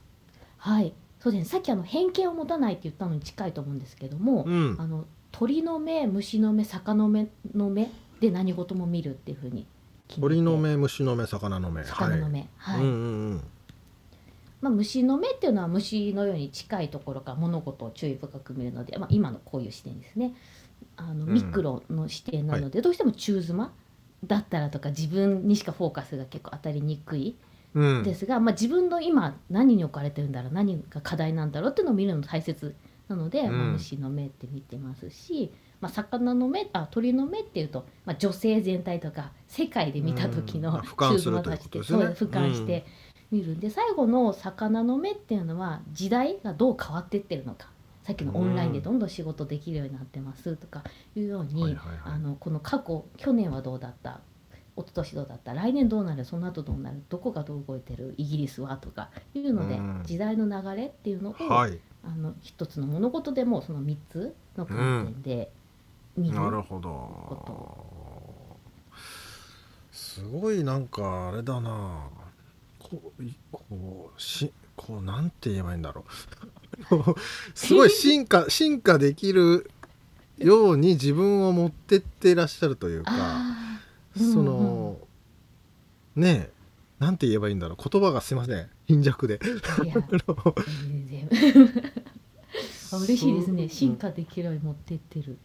[0.56, 0.94] はい。
[1.18, 1.44] そうですね。
[1.50, 4.76] さっきあの偏見を持たないって言ったのに近いと思うんですけども、うん。
[4.78, 7.90] あの鳥の目虫の目魚の目の目
[8.20, 9.66] で何事も見るっていうふうに
[10.18, 11.84] 鳥の目虫の目魚の目。
[11.84, 12.48] 魚の目。
[12.56, 13.40] はい、うんうんうん。
[14.60, 20.34] まあ、虫の目っていうのは虫のように近いところから物事を注意深く見るので、まあ、今のこういう視点ですね。
[20.96, 21.32] あのうん。
[21.32, 23.72] ミクロの視点なので、どうしても中妻
[24.26, 27.36] だったらとか自分にしかフォーカスが結構当たりにくい
[27.74, 28.02] うん。
[28.02, 32.74] ですが、まあ、自分の今何に置かれてるんだろう何が課題なんだろうっていうのを見るの大切
[33.08, 33.58] なので、うん。
[33.58, 42.14] まあ、虫の目って見てますし、まあ、魚の目あ鳥の目っていうと、まあ、女性全体とか世界で見た時のうん俯瞰するということですね。
[42.16, 42.84] そう俯瞰して
[43.30, 47.68] 見るんで、最後の魚の目っていうのは時代がどう変わってってるのか。
[48.02, 50.82] さっきのオンラインでどんどん仕事できるようになってますとか
[51.14, 51.98] いうように、はいはいはい。
[52.04, 54.20] あのこの過去去年はどうだった？
[54.76, 55.54] 一昨年どうだった？
[55.54, 56.24] 来年どうなる？
[56.24, 57.02] その後どうなる？
[57.08, 58.14] どこがどう動いてる？
[58.16, 60.02] イギリスはとかいうので、うん。
[60.04, 61.78] 時代の流れっていうのを、はい。
[62.02, 65.52] あの一つの物事でもその3つの観点で
[66.20, 69.00] 見る、なるほこど。
[69.92, 72.08] すごいなんかあれだな。
[72.78, 76.04] こういこうしこうなんて言えばいいんだろ
[76.90, 77.14] う。
[77.54, 79.70] すごい進化進化できる
[80.38, 84.32] ように自分を持ってってらっしゃるというか、あー。
[84.32, 84.98] その、
[86.16, 86.60] ねえ
[86.98, 87.88] なんて言えばいいんだろう。
[87.88, 88.68] 言葉がすいません。
[88.86, 89.40] 貧弱で。
[92.92, 93.68] 嬉しいですね。
[93.68, 95.38] 進化できるように持ってってる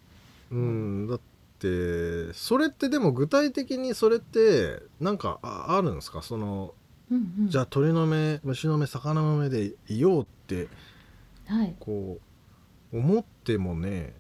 [0.56, 0.62] う
[1.06, 1.20] ん、だっ
[1.60, 6.22] てそれってでも具体的にそれってなんかああるんですか？
[6.22, 6.74] その
[7.12, 7.50] うんうん。
[7.50, 10.68] じゃあ鳥の目虫の目魚の目でいようって
[11.48, 11.76] はい。
[11.80, 12.20] こ
[12.94, 14.16] う思ってもね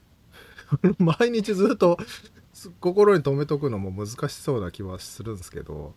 [0.98, 1.98] 毎日ずっと
[2.54, 5.94] す心に留めとくのも難しそうな気はするんですけど。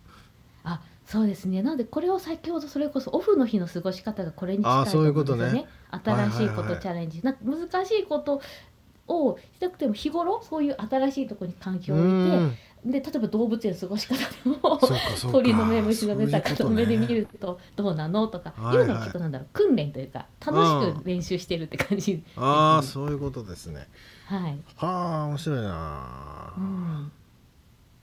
[0.64, 1.62] あそうですね。
[1.62, 5.48] なのでこれを先ほどそれこそオフの日の過ごし方がこれに近いと思うんですよね。
[5.50, 8.42] そういう新しいことはいはいはいチャレンジ、なんか難しいこと
[9.08, 12.50] をしなくても日頃そういう新しいところに環境を置いうん。
[12.50, 14.78] てで例えば動物園の過ごし方でも
[15.32, 23.88] 鳥の目虫の目魚の目で見るとどうなのとかはいうのをきっとなんだろう訓練というか楽しく練習してるって感じああそういうことですね。
[24.26, 26.54] はい、はあ面白いな。
[26.56, 27.12] うん、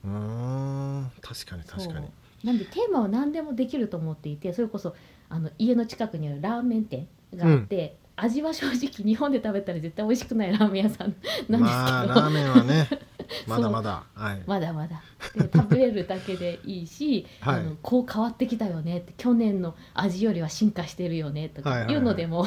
[0.04, 2.08] うーん確かに確かに。
[2.44, 4.94] なんでテーマは何でもできると思っていてそれこそ
[5.28, 12.88] あの家の近くにあるラーメン店があって、味は正直日本で食べたら絶対美味しくないラーメン屋さんなんですけど、まあラーメンはね
[13.46, 14.04] まだまだ。
[14.14, 14.42] はい。
[14.46, 15.02] まだまだ。
[15.34, 17.60] で食べれるだけでいいし、はい。
[17.60, 22.46] あのこう変わってきたよねって去年の味よりは進化してるよねとかいうのでも、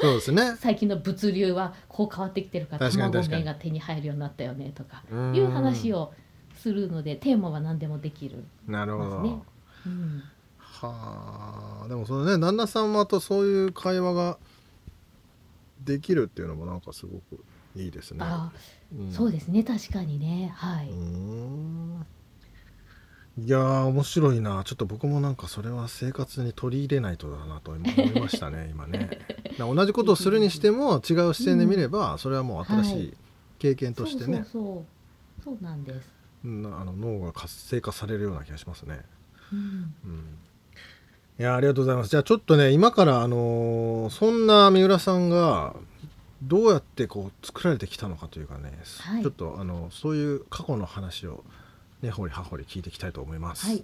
[0.00, 0.56] そうですね。
[0.58, 5.02] 最近の物流はこう変わってきてるから卵麺が手に入るようになったよねとか
[5.34, 6.12] いう話を
[6.56, 8.44] するのでテーマは何でもできる。
[8.66, 9.44] なるほど、
[9.86, 10.22] うん。
[10.58, 14.38] はあでもそのね旦那様とそういう会話が
[15.84, 17.44] できるっていうのもなんかすごく
[17.76, 18.18] いいですね。
[18.22, 18.50] あ
[18.96, 19.12] うん。
[19.12, 19.62] そうですね。
[19.62, 20.52] 確かにね。
[20.54, 20.90] はい。
[23.42, 24.62] いやー面白いな。
[24.64, 29.10] ちょっと僕もなんかそれは生活に取り入れないとだなと思いましたね 今ね。
[29.58, 33.14] 同じことをするにしても違う視点で見れば、それはもう新しい。
[33.58, 34.72] 経験としてね、そうそう
[35.44, 35.54] そう。
[35.56, 36.10] そうなんです、
[36.44, 39.00] うんあの脳が活性化されるような気がしますね。
[39.52, 40.39] うん、うん
[41.40, 42.10] いやありがとうございます。
[42.10, 45.74] じゃあちょっとね今からあのーそんな三浦さんが
[46.42, 51.42] どうやってこう作られてきたのかというかね、はいちょっとあのそういう過去の話を
[52.02, 53.64] 根掘り葉掘り聞いていきたいと思います。
[53.66, 53.82] はい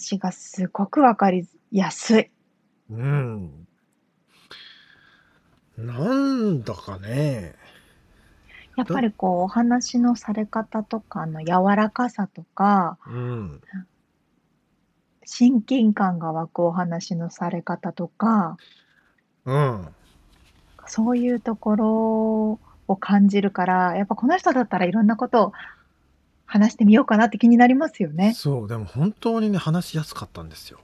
[0.00, 2.30] 話がすごくわかりやすい。
[2.90, 3.66] うん。
[5.76, 7.54] なんだかね。
[8.76, 13.60] やっぱりこう、お話のされ方とかの柔らかさとか、うん。
[15.26, 18.56] 親近感が湧くお話のされ方とか、
[19.44, 19.88] うん。
[20.86, 25.52] そういうところを感じるから、やっぱこの人だったらいろんなことを
[26.50, 28.34] 話してみようかなって気になりますよね。
[28.34, 30.80] そうでも本当にね話しやすかったんですよ。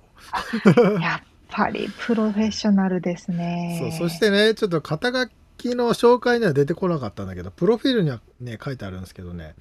[1.01, 3.91] やっぱりプロフェッショナルですね。
[3.99, 9.57] そうそしてねちょっと肩書きの紹介には出てこなかったんだけどプロフィールにはね書いてあるんですけどね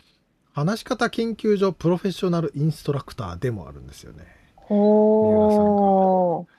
[0.54, 4.28] 話し方研究所プロフェッショナルインストラクターでもあるんですよね。
[4.56, 6.55] ほー。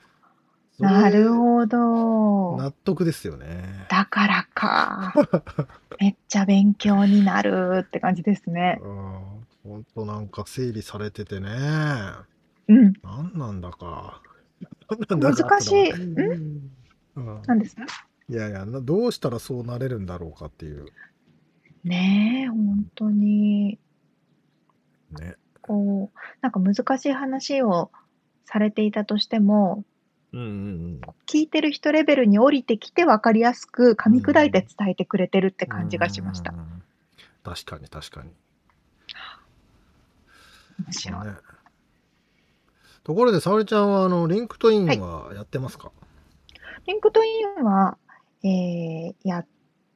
[0.79, 2.57] なるほど。
[2.57, 3.85] 納得ですよね。
[3.89, 5.13] だからか。
[5.99, 8.79] めっちゃ勉強になるって感じですね。
[8.81, 11.49] うん本当なんか整理されててね
[12.67, 12.93] うん。
[13.03, 14.21] 何なんだか。
[14.89, 15.89] 何なんだか難しい。
[15.91, 16.71] ん？
[17.15, 17.83] うん何ですか？
[18.29, 20.85] いやいやなどうしたらそうなれるんだろうかっていう
[21.83, 23.79] ねえ、本当に、
[25.11, 25.35] ね。
[25.61, 27.91] こう、なんか難しい話を
[28.45, 29.85] されていたとしても、
[30.33, 36.57] うんうん聞いてる人レベルに降りてきて分かりやすく噛み砕いて伝えてくれてるって感じがしましたうん。
[36.57, 36.83] うんうん
[37.47, 38.29] 確かに確かに。
[40.85, 41.27] 面白い。
[41.27, 41.33] ね
[43.05, 45.93] ところで、沙織ちゃんは、あの、 LinkedInはやってますか、
[46.85, 47.97] LinkedInは、
[48.43, 49.47] えー、やっ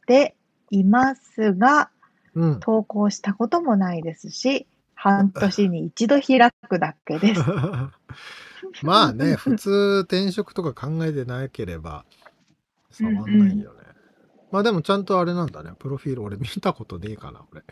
[0.08, 0.38] て
[0.70, 1.90] いますが、
[2.36, 2.60] うん。
[2.62, 4.66] 投稿したこともないですし、
[4.96, 7.42] 半年に一度開くだけです。
[8.84, 12.06] まあね、普通転職とか考えてなければ
[12.92, 13.80] 触んないよね。
[14.52, 15.72] まあでもちゃんとあれなんだね。
[15.80, 17.64] プロフィール俺見たことねえかな、俺。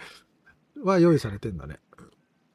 [0.83, 1.79] は用意されてんだね。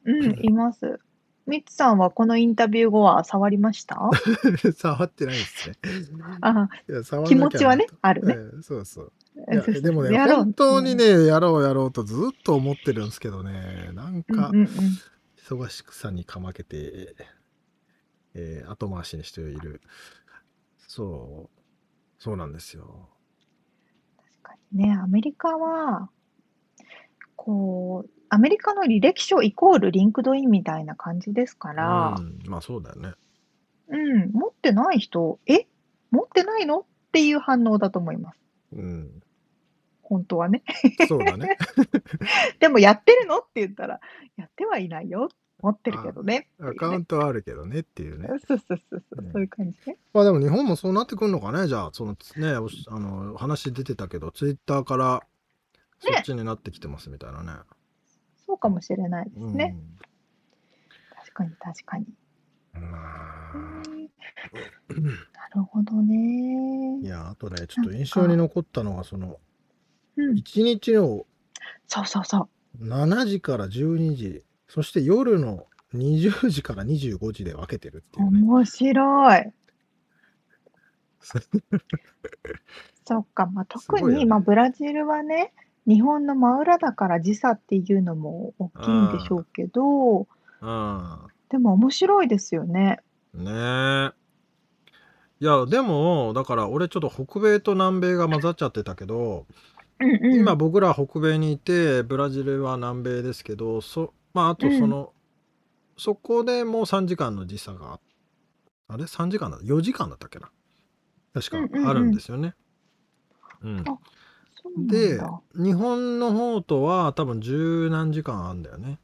[0.07, 0.99] うん、います。
[1.47, 3.99] ミツさんはこのインタビュー後は触りました？
[4.75, 5.77] 触ってないですね。
[6.41, 8.35] あいや触んなきゃ気持ちはね、あるね。
[8.39, 9.13] ええそうそう。
[9.83, 14.69] でもね、やろう本当にね、やろうやろうとずっと思ってるんですけどね、なんうんかうんうん。
[15.47, 17.15] 忙しくさにかまけて、
[18.35, 19.81] えー後回しにしている。
[20.79, 21.61] そう、
[22.19, 23.09] そうなんですよ。
[24.17, 26.11] 確かにね、アメリカは、
[27.37, 33.13] こう、アメリカの履歴書イコール LinkedIn みたいな感じですからう、ん、まあそうだよね。
[33.89, 35.67] うん、持ってない人、え？
[36.11, 36.81] 持ってないの？
[36.81, 38.41] っていう反応だと思います。
[38.73, 39.23] うん、
[40.03, 40.65] 本当はね。
[41.07, 41.57] そうだね。
[42.59, 43.39] でもやってるの？
[43.39, 44.01] って言ったら、
[44.37, 45.29] やってはいないよ。
[45.63, 46.49] 持ってるけどね。
[46.61, 48.29] アカウントはあるけどねっていうね。
[48.47, 49.97] そうそうそうそう、ねそういう感じね。
[50.13, 52.19] まあでも日本もそうなってくるのかね、じゃあ、そのね、
[52.89, 55.23] あの話出てたけど、ツイッターから
[56.01, 57.53] そっちになってきてますみたいなね。
[58.47, 59.77] そうかもしれないですうんね。
[61.17, 62.07] 確かに確かに。
[62.75, 62.83] な
[65.55, 67.07] るほどねい。
[67.07, 69.39] や、あとね、ちょっと印象に残ったのが、その、
[70.17, 71.27] うん、1日を
[71.87, 72.49] そうそうそ
[72.81, 72.85] う。
[72.85, 78.41] 7時から12時、そして夜の20時から25時で分けてるっていうね。
[78.43, 79.53] 面白い。
[83.07, 85.53] そっか、まあ、特に、ねまあ、ブラジルはね、
[85.87, 90.27] 日本の真裏だから時差っていうのも大きいんでしょうけど、
[90.61, 91.19] うん。
[91.51, 93.01] でも面白いですよね。
[93.35, 94.13] ねえ。
[95.41, 99.47] いや、でも、だから俺ちょっと北米と南米が混ざっちゃってたけど、
[100.01, 100.35] うんうん。
[100.37, 105.13] 今僕ら北米にいて、ブラジルは南米ですけど、そ、まああとその、
[105.97, 108.01] そこでもう3時間の時差が、
[108.89, 110.51] あれ ?3 時間だ、4時間だったっけな？
[111.33, 112.55] 確うんうんうんかあるんですよね。
[113.63, 113.79] うん。
[113.81, 118.99] あそうなんでだ。、日本の方とは多分十何時間あるんだよね。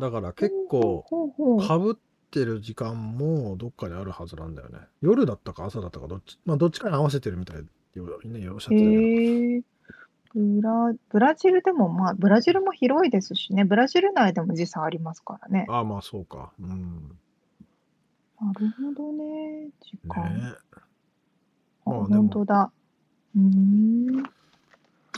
[0.00, 1.94] だから結構、ほうほうほうかぶっ
[2.30, 4.78] てる時間もどっかにあるはずなんだよね。
[5.00, 7.56] 夜だったか朝だったかどっち、まあどっちかに合わせてるみたい
[7.94, 9.02] よね、おっしゃってたけど。
[9.02, 9.62] へえ。
[10.34, 15.66] ブラ、ブラジルでも、まあ、ブラジルも広いですしね、ブラジル内でも時差ありますからね。
[15.68, 16.52] ああ、まあそうか。
[16.60, 17.18] うん。
[18.40, 20.34] なるほどね、時間。
[20.34, 20.54] ね
[21.84, 22.72] あ、まあ本当だ。
[23.36, 24.22] うーん。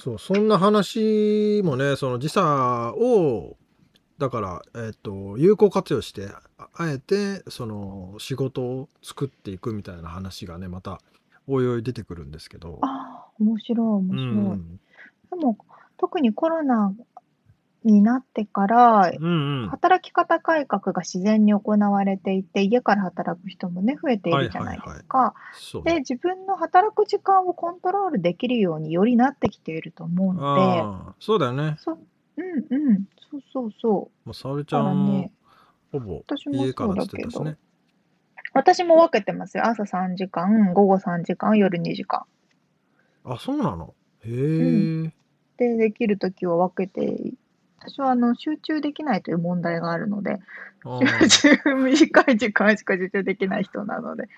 [0.01, 3.57] そう、そんな話もね、その時差を、
[4.19, 11.01] だから、えっ、と、有効活用して、ああえて、その、仕事を作っていくみたいな話がね、また、
[11.47, 12.79] おいおい出てくるんですけど。
[12.83, 14.59] ああ、面白い、面う白い。
[14.59, 14.81] ん。
[15.35, 15.59] でも、
[15.97, 16.95] 特にコロナ
[17.85, 19.69] になってから、うんうん。
[19.69, 25.35] 働き方改革が自然に行われていて、家から働く人もね、増えているじゃないですか。
[25.35, 25.99] で、そうね。
[26.01, 31.77] 自分の働く時間をコントロールできるようによりなってきていると思うので、ああ、そうだよね。
[31.79, 31.99] そう、
[32.37, 34.29] うんうん、そうそうそう。
[34.29, 35.33] もう沙織ちゃんもね、
[35.91, 36.23] ほぼ
[36.53, 37.57] 家からっつってたしね。
[38.53, 39.67] 私も分けてますよ。
[39.67, 42.25] 朝3時間、午後3時間、夜2時間。
[43.25, 43.95] あ、そうなの？
[44.25, 45.13] へえ。
[45.57, 47.33] で、できるときは分けて、
[47.79, 50.41] 私はあの集中できないという問題があるので、
[51.29, 54.29] 集中短い時間しか集中できない人なので、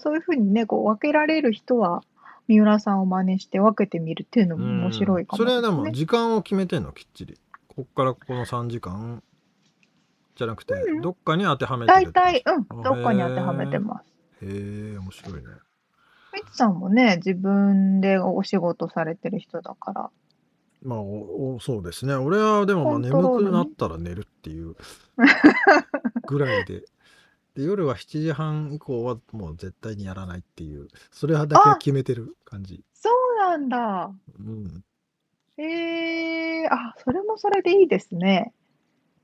[0.00, 2.02] そういうふうにね、こう分けられる人は、
[2.46, 5.70] 三浦さんを真似して分けてみるっていうのも面白いかもそれはで。
[5.70, 7.38] も時間を決めてんのきっちり。
[7.68, 9.22] こっからここの3時間。
[10.36, 11.00] じゃなくて、うん。
[11.00, 14.04] どっかに当てはめてる大体、うん、どっかに当てはめてます。
[14.42, 15.40] へえ面白いね。
[16.34, 20.10] みつさんもね、自分でお仕事されてる人だから。
[20.84, 22.14] まあおおそうですね。
[22.14, 23.50] 俺はでもまあコントロールね。
[23.50, 24.76] 眠くなったら寝るっていう
[26.28, 26.84] ぐらいで。
[27.54, 30.88] で夜は7時半以降はもう絶対にやらないっていう。
[31.10, 32.84] それはだけは決めてる感じ。
[32.92, 34.12] そうなんだ。
[34.38, 34.84] うん。
[35.56, 38.52] えー、あ、それもそれでいいですね。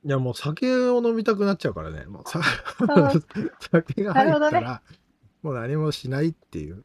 [0.04, 2.06] いやもう酒を飲みたくなっちゃうからね。
[2.06, 2.40] もうさ
[2.88, 3.12] あ
[3.60, 4.48] 酒が入なるほどね。
[4.48, 4.82] ったら、
[5.42, 6.84] もう何もしないっていう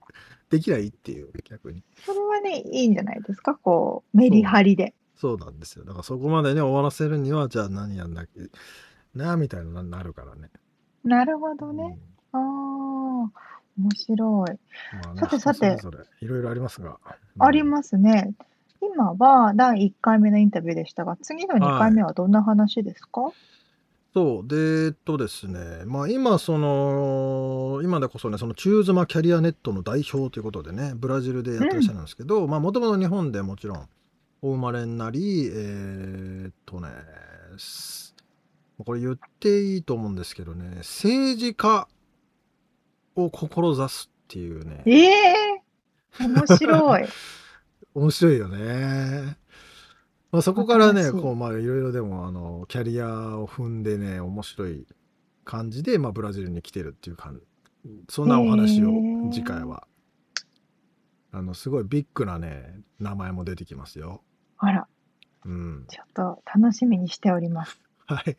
[0.49, 3.55] できないっていう逆にそれはね、いいんじゃないですか？
[3.55, 4.93] こう、メリハリで。
[5.15, 8.43] そうなんですよだからそこまでね終わらせるにはじゃあ何やんなきゃ
[9.17, 10.49] なみたいななるからね
[11.05, 11.97] なるほどね。
[12.33, 13.31] ああ、面
[13.93, 14.51] 白い。
[14.51, 14.57] うん
[15.05, 15.77] まあねさてさて
[16.19, 16.99] いろいろありますが、
[17.39, 18.33] ありますね。
[18.81, 23.31] 今は第1回目のインタビューでしたが、次の2回目はどんな話ですか、
[24.15, 24.47] そう。
[24.47, 33.89] で、えっとですね、まあ今その、今でこそね、そのチューズマキャリアネットの代表ということでね、ブラジルでやってらっしゃるんですけど、まあもともと日本でもちろん
[34.41, 36.87] お生まれになり、えーっとね、
[37.57, 38.15] す
[38.85, 41.85] これ言っていいと思うんですけどね、政治家
[43.17, 45.61] を志すっていうね、ええ
[46.21, 47.05] 面白い。
[47.93, 49.37] 面白いよね。
[50.35, 51.13] まあ、そこからね。
[51.13, 54.85] こう、まあ、いろいろでも、あの、キャリアを踏んでね、面白い
[55.45, 57.39] 感じで、まあ、ブラジルに来てるっていう感
[58.09, 58.91] そんなお話を
[59.31, 59.87] 次回は。
[61.31, 64.23] あの、すごいビッグなね、名前も出てきますよ。
[64.57, 64.87] あら、
[65.45, 65.85] うん。
[65.87, 67.79] ちょっと楽しみにしております。
[68.05, 68.35] はい。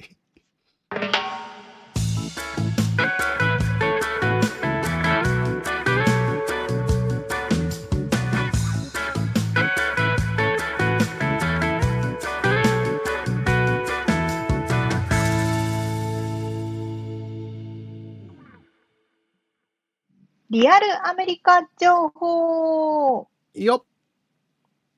[20.49, 23.85] リアルアメリカ情報よ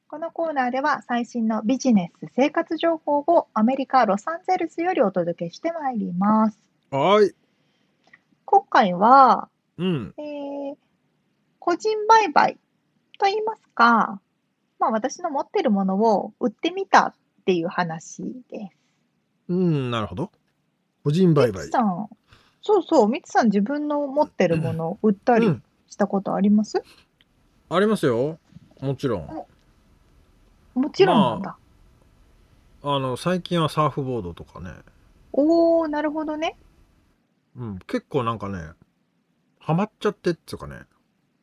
[0.06, 6.58] このコーナーでは最新のビジネス、生活情報をアメリカ・ロサンゼルスよりお届けしてまいります。
[6.90, 7.32] はい。
[8.44, 10.14] 今回は、うん。
[10.18, 10.76] えー、
[11.58, 12.58] 個人売買
[13.18, 14.20] と言いますか、
[14.78, 17.14] まあ私の持ってるものを売ってみたっ
[17.46, 18.76] ていう話です。
[19.48, 20.30] うん、なるほど。
[21.04, 21.68] 個人売買。
[21.68, 22.08] さん、
[22.62, 26.82] そうそう、みつさん自分の持ってるものを売ったりしたことあります、
[27.68, 28.38] ありますよ。
[28.80, 29.46] もちろん。
[30.74, 31.56] もちろんなんだ。
[32.82, 34.70] あ、あの、最近はサーフボードとかね。
[35.32, 36.56] おー、なるほどね。
[37.56, 38.70] うん、結構なんかね、
[39.58, 40.82] ハマっちゃってっつうかね、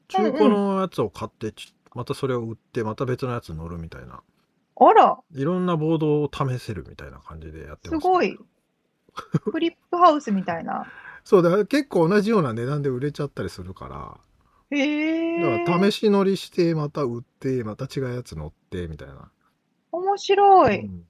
[0.07, 1.53] 中古のやつを買って、
[1.93, 4.22] またそれを売って、また別のやつ乗るみたいな。
[4.78, 8.38] あら、いろんなボードを試せるみたいな感じでやってます、ごい。
[9.13, 10.86] フリップハウスみたいな。
[11.26, 14.78] そうだ、結構同じような値段で売れちゃったりするから。
[14.78, 19.32] へだから試し乗りして、また売って、また違うやつ乗ってみたいな。
[19.91, 20.82] 面白い。
[20.82, 21.03] うん、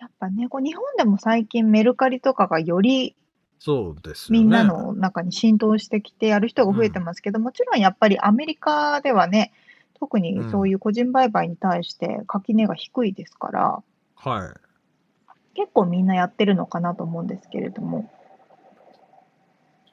[0.00, 3.14] やっぱね、こう日本でも最近メルカリとかがより
[3.58, 9.52] そうですみんなの中に浸透してきてやる人が増えてますけど、うん、もちろんやっぱりアメリカではね、
[9.98, 13.82] 特にそういう個人売買に対して垣根が低いですから、
[14.14, 14.48] はい。
[15.54, 18.10] 結構みんなやってるのかなと思うんですけれども。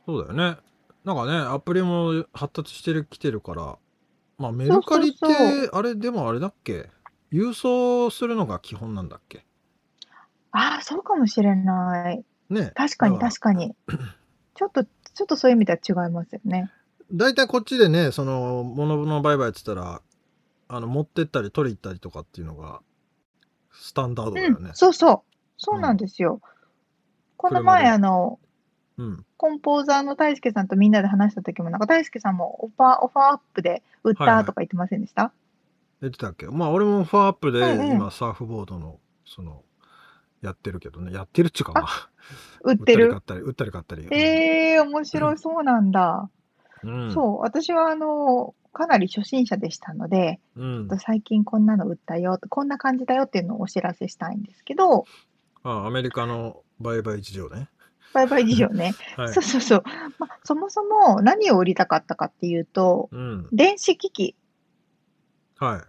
[0.05, 0.57] そうだよね。
[1.03, 3.77] なんかね、アプリも発達してる、きてるから、
[4.37, 5.17] まあメルカリって、
[5.71, 6.89] あれ、でもあれだっけ？
[7.31, 9.45] 郵送するのが基本なんだっけ？
[10.51, 12.23] ああ、そうかもしれない。
[12.49, 12.71] ね。
[12.75, 13.75] 確かに確かに。
[14.55, 16.71] ちょっと、ちょっとそういう意味では違いますよね。
[17.11, 20.01] 大体こっちでね、その、物の売買って言ったら、
[20.67, 22.81] あの、持ってったり取り行ったりとかっていうのが、
[23.71, 24.69] スタンダードだよね。
[24.69, 25.21] うん、そうそう。
[25.57, 26.39] そうなんですよ。
[27.37, 28.39] この前、あの、
[28.97, 29.25] うん。
[29.43, 35.33] コンポーザーの大輔さんとみんなで話した時も、なんか大輔さんもオファー、オファーアップで売ったとか言ってませんでした、
[35.99, 36.47] 言ってたっけ？
[36.47, 37.59] まあ俺もオファーアップで
[37.91, 39.63] 今サーフボードの、その、
[40.41, 41.11] やってるけどね。
[41.11, 42.09] やってるっちゅうかまあ。
[42.63, 43.09] 売ってる？
[43.09, 44.07] 売ったり売ったり買ったり。
[44.11, 46.29] ええー、面白い、そうなんだ。
[46.83, 55.03] うん、そう、私はあの、かなり初心者でしたので、うん、最近こんなの売ったよ、こんな感じだよっていうのをお知らせしたいんですけど、
[55.63, 57.67] あアメリカの売買事情ね。
[58.13, 58.93] 売買事情ね。
[59.17, 59.83] はい、そうそうそう。
[60.19, 64.35] まあ、そもそも何を売りたかったかっていうと、うん、電子機器。
[65.57, 65.81] はい。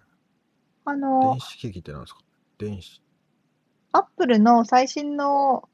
[0.87, 2.20] あの、電子機器って何ですか？
[2.59, 3.03] 電子。
[3.93, 5.68] アップルの最新の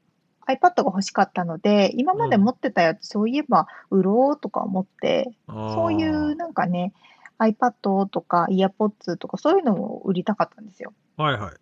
[0.47, 6.93] iPad が欲しかったので、今まで持ってたやつ、そういえば売ろうとか思って、そういうなんかね、
[7.39, 10.93] iPad とか EarPods とかそういうのを売りたかったんですよ。
[11.17, 11.53] はいはい。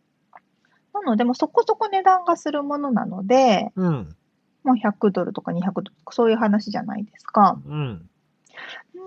[0.94, 4.16] なので、もそこそこ値段がするものなので、うん。
[4.64, 7.60] もう100ドルとか200ドルとかそういう話じゃないですか。
[7.66, 8.10] うん。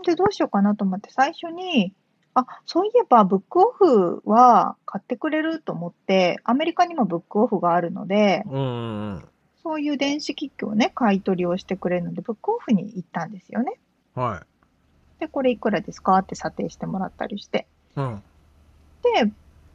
[0.05, 1.93] で、どうしようかなと思って最初に、
[2.35, 9.29] あ、そういえばブックオフは買ってくれると思って、アメリカにもブックオフがあるので、うん。
[9.63, 13.79] そういう電子機器をね、買い取りをしてくれるので、ブックオフに行ったんですよね。
[14.15, 15.21] はい。
[15.21, 17.67] で、これいくらですかって査定してもらったりして。
[17.95, 18.23] うん。
[19.03, 19.31] で、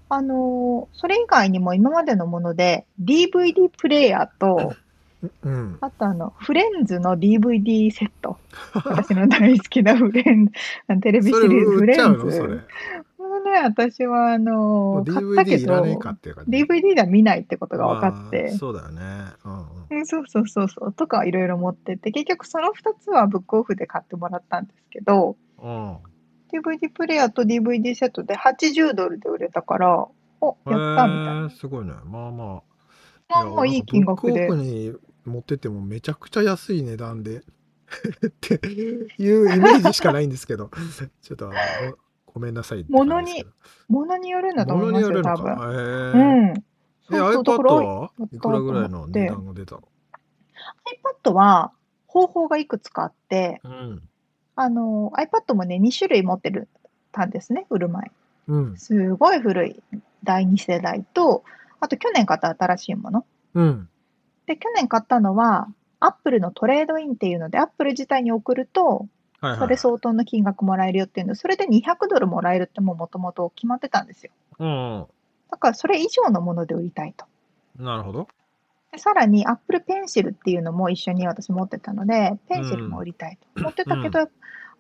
[0.10, 4.74] あのーそれ以外にも今までのもので、DVD プレイヤーと、
[5.44, 5.78] うん。
[5.82, 8.38] あとあの、フレンズの DVD セット。
[8.74, 10.52] 私の大好きなフレンズ、
[11.02, 12.38] テレビシリーズ、フレンズ。
[12.38, 12.60] それ。
[13.52, 15.84] ね、私はあのー、買ったけど、
[16.48, 18.52] DVD では見ないってことが分かって。
[18.52, 19.02] そうだよね。
[19.46, 20.94] うんうん、そうそうそうそう。
[20.94, 25.98] とかいろいろ持ってて、結局その2つはブックオフで買ってもらったんですけど、うん。
[26.52, 30.08] DVD プレイヤーと DVD セットで80ドルで売れたから、
[30.42, 31.50] お、やったみたいな。
[31.50, 31.94] すごいね。
[32.06, 32.62] まあまあ。
[33.30, 34.94] まあまあいい金額でブックオフに
[35.28, 37.38] 持ってってもめちゃくちゃ安い値段で
[38.28, 40.70] っていうイメージしかないんですけど、
[41.22, 43.46] ちょっとあのごめんなさいって物に。
[43.88, 45.44] ものによるんだともの思いますよ、によるのか？
[45.44, 45.74] 多分。
[45.74, 46.20] へえ。
[46.20, 46.54] うん。
[46.54, 46.64] え、
[47.10, 49.88] そうそう、だ iPad はいくらぐらいの値段が出たの
[51.24, 51.72] ？iPad は
[52.08, 54.04] 方法がいくつかあって、うん。
[54.56, 56.68] あの、iPad もね、2種類持ってる
[57.12, 58.12] たんですね、売る前。
[58.48, 58.78] うん。
[58.78, 59.84] すごい古い
[60.24, 61.44] 第2世代と、
[61.80, 63.26] あと去年買った新しいもの。
[63.54, 63.90] うん。
[64.48, 65.68] で、去年買ったのは、
[66.00, 69.08] Apple のトレードインっていうので、Apple 自体に送ると、
[69.40, 69.60] はいはい。
[69.60, 74.32] それ相当の金額もらえるよっていうの、それで200ドルもらえるってももともと決まってたんですよ。
[74.58, 75.06] うん。
[75.52, 77.26] だからそれ以上のもので売りたいと。
[77.78, 78.28] なるほど。
[78.92, 84.28] でさらに Apple Pencil っていうのも一緒に私持ってたので、ペンシルも売りたいと思ってたけど、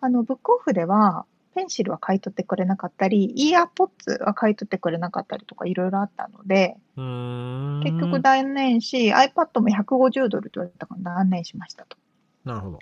[0.01, 1.25] あの、ブックオフでは、
[1.57, 6.77] ペンシルは買い取ってくれなかったり、イヤーポッツは買い取ってくれなかったりとかいろいろあったので。
[6.95, 11.97] 結局断念し、iPad も150ドルと言われたから断念しましたと。
[12.45, 12.79] なるほど。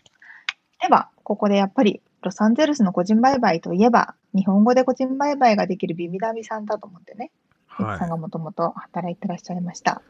[0.82, 7.32] では、ここでやっぱり、ロサンゼルスの個人売買といえば、日本語で個人売買ができるビビダビさんだと思ってね、
[7.80, 10.02] ミツさんがはもともと働いてらっしゃいました。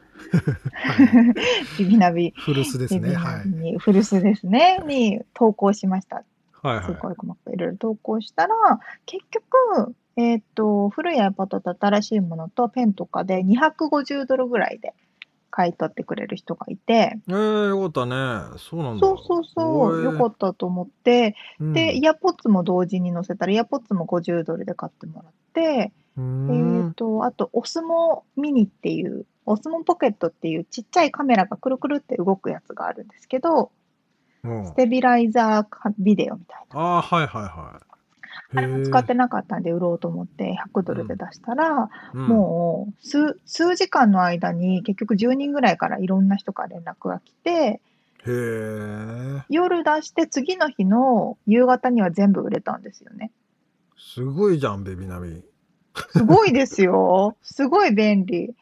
[1.78, 1.84] い。
[1.84, 3.16] ビビナビ、古巣ですね。
[3.78, 6.24] 古巣ですね、に投稿しました。
[6.66, 8.54] はいすごはい細かくいろいろ投稿したら、
[9.06, 14.94] 結局、えっ、と、古い iPad と新しいものとペンとかで250ドルぐらいで
[15.50, 17.30] 買い取ってくれる人がいて、い。
[17.30, 18.58] えー、よかったね。
[18.58, 19.06] そうなんだ。
[19.06, 21.64] そうそうそう、よかっったと思って、た。
[21.72, 33.68] で、イヤポッツも同時に載せたら、イヤポッツも50ドルで買ってもらって、うーえんっ、と、あと、オスモミニっていう、オスモポケットっていうちっちゃいカメラがくるくるって動くやつがあるんですけど、うん
[34.66, 36.80] ステビライザーかビデオみたいな。
[36.80, 37.86] ああ、はいはいはい。
[38.54, 47.80] あれも使ってなかったんで売ろうと思って100ドルで出したら、うん、もう数数時間の間に結局10人ぐらいからいろんな人から連絡が来て。
[49.48, 53.30] 夜出して次の日の夕方には全部売れたんですよね。
[53.96, 55.44] すごいじゃん、ベビナビ。
[56.10, 57.36] すごいですよ。
[57.42, 58.54] すごい便利。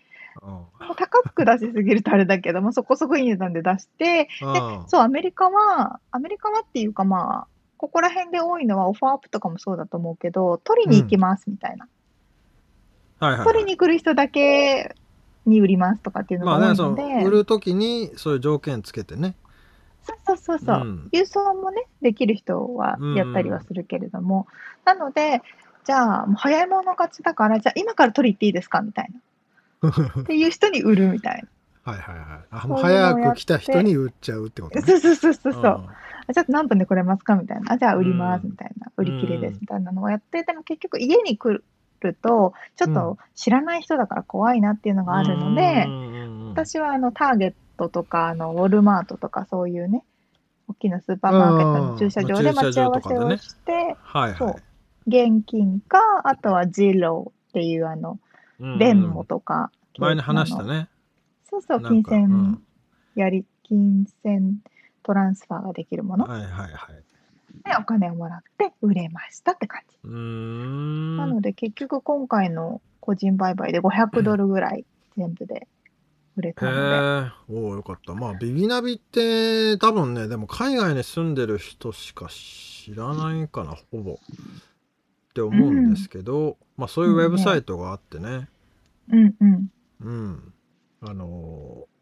[0.43, 0.65] うん
[0.97, 11.89] 高く出しすぎるとあれだけども、そこそこいい値段で出して、うんそう、アメリカは、アメリカはっていうかまあ、ここら辺で多いのはオファーアップとかもそうだと思うけど、取りに行きますみたいな。
[13.21, 13.45] はいはい。
[13.45, 14.95] 取りに来る人だけ
[15.47, 19.35] に売りますとかっていうのが多いので、の売るときにそういう条件つけてね。
[20.03, 24.47] そうそうそうそう、うん郵送もね、できる人はやったりはするけれども、
[24.85, 25.43] なので、
[25.85, 29.21] じゃあ、もう早い者勝ちだから、じゃあ今から取り行っていいですかみたいな。
[29.89, 31.45] っていう人に売るみたい
[31.85, 32.27] はいはいはい。
[32.51, 34.87] あもう早く来た人に売っちゃうってことな。
[34.87, 35.01] ね。
[35.01, 35.53] そうそうそうそう。
[35.53, 35.89] そううん
[36.27, 37.73] あじゃあ何分で来れますかみたいな。
[37.73, 38.91] あじゃあ売りますうんみたいな。
[38.97, 41.63] 売り切れですみたいなのをやって、でも結局家に来
[42.01, 45.87] ると、ちょっと知らない人だから怖いなっていうのがあるので
[46.51, 50.05] 私はあのターゲットとかあのウォルマートとかそういうね、
[50.69, 54.63] 大きなスーパーマーケットの駐車場でうん待ち合わせをして、そはいはう
[55.07, 58.19] 現金か、あとはジローっていうあの、
[58.65, 58.73] い。
[58.73, 60.89] うんベンモとか、前に話したね。
[61.49, 62.63] そうそう、金銭うん
[63.15, 64.59] やり、金銭
[65.03, 67.05] トランスファーができるものはいはいはい。
[67.65, 70.09] でお金をもらって売れましたって感じ。
[70.09, 74.85] なので結局今回の個人売買で500ドルぐらい
[75.17, 75.69] 全部で
[76.37, 78.15] 売れたので、へえ、おおよかった。
[78.15, 84.15] まあ、ビビナビって多分ね、でも海外に住んでる人しか知らないかな、ほぼ。
[84.15, 88.49] って思うんですけど、まあそういうウェブサイトがあってね、
[89.09, 89.69] うんうん。
[90.01, 90.55] うん。
[91.01, 91.95] あのー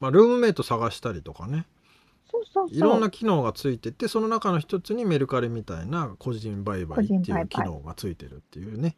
[0.00, 1.66] まあルームメイト探したりとかね、
[2.30, 2.78] そうそうそう。
[2.78, 8.96] いろんな機能がついてて、その中の一つにメルカリみたいな個人売買っていう機能がついてるっていうね。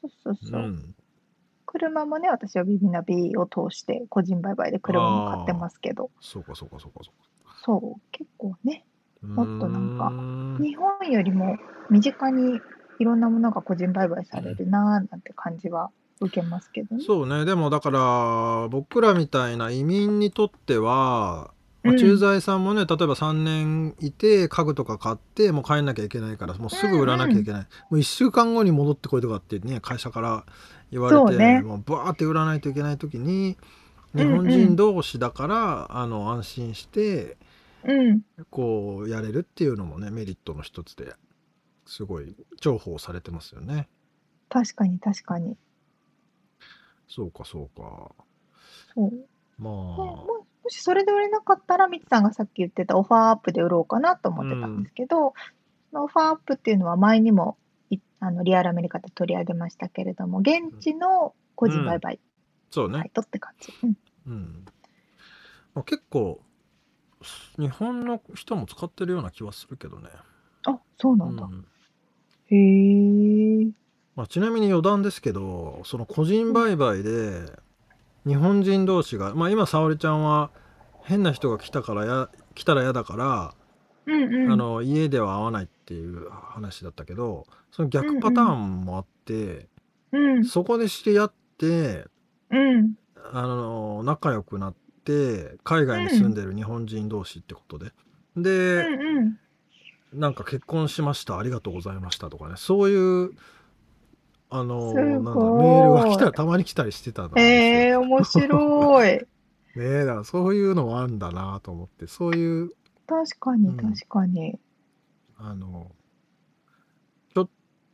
[0.00, 0.62] そうそうそう。
[0.62, 0.94] うん。
[1.66, 7.54] 車もね、私はビビナビを通して個人売買で車も買ってますけど、そうかそうかそうかそうか。
[7.64, 8.86] そう、結構ね、
[9.22, 10.14] もっとなんか
[10.58, 11.56] 日本よりも
[11.90, 12.60] 身近に
[12.98, 15.90] いろんなものが個人売買されるなぁなんて感じは
[16.20, 17.04] 受けますけどね。
[17.04, 21.52] そうねでもだから僕らみたいな移民にとっては、
[21.82, 30.44] まあうん駐在さんもね例えば3年いて家具とか買ってもう帰んなきゃいけないからもうすぐ売らなきゃいけない、もう1週間後に戻ってこいとかってね会社から
[30.90, 33.56] 言われて、ねもうバーって売らないといけない時に
[34.14, 37.36] 日本人同士だから、あの安心して
[37.84, 38.20] うん。
[38.50, 41.14] こうやれるっていうのもねメリットの一つで
[41.86, 43.88] すごい重宝されてますよね。
[44.48, 45.56] 確かに確かに。
[47.08, 48.12] そうかそうか。
[48.94, 49.12] そう。
[49.58, 50.32] まもあ。
[50.64, 55.32] もしそれで売れなかったら、みつさんがさっき言ってたオファーアップで売ろうかなと思ってたんですけど、
[55.90, 57.56] そのオファーアップっていうのは前にも
[57.90, 62.20] いあのリアルアメリカで取り上げましたけれども、現地の個人売買
[62.70, 63.10] そうねサイ。
[63.10, 63.72] トって感じ。
[63.82, 63.94] うん
[64.26, 64.64] うん。
[65.74, 66.40] まあ、結構、
[67.58, 70.10] 日本の人も使ってるような気はするけどね。
[70.66, 71.44] あ、そううなんだ。
[71.46, 71.66] ん。
[72.50, 72.58] へえ。
[74.18, 77.52] まあ、ちなみに余談ですけど、その個人売買で、
[78.26, 80.50] 日本人同士が、まあ今、沙織ちゃんは、
[81.04, 83.54] 変な人が来たからや、来たら嫌だから、
[84.06, 84.52] うんうん。
[84.52, 89.68] あの、家では会わないっていう話だったけど、その逆パターンもあって、
[90.10, 90.44] うん。
[90.44, 92.06] そこで知り合って、
[92.50, 92.94] うん。
[93.32, 97.92] あの、仲良くなって、海外に住んでる日本人同士ってことで。
[98.34, 99.38] うで、んうん。
[100.12, 103.30] なんか結婚しました、ありがとうございましたとかね、そういう、
[104.50, 107.46] あの、すなんだ、メールが来たらたまに来たりしてたんですよ。
[107.46, 109.18] ええ、面白い。
[109.18, 109.26] ね
[109.76, 112.70] え、だからそういうのもあるんだなと思って、そういう、
[113.06, 114.58] 確かに、うん確かに。
[115.36, 115.92] あの、
[117.34, 117.48] ちょっ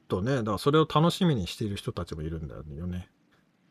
[0.08, 3.08] とね、だからそれを楽しみにしている人たちもいるんだよね。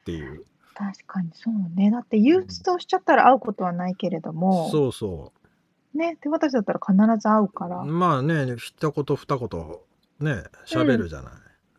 [0.02, 0.44] っていう。
[0.76, 1.90] 確かにそうね。
[1.92, 5.32] だって憂鬱としちゃったら会うことはないけれども、そうそ
[5.94, 7.86] ね、手渡しだったら必ず会うからう。。
[7.86, 9.50] まあね、一言二言
[10.20, 11.34] ね、喋るじゃない。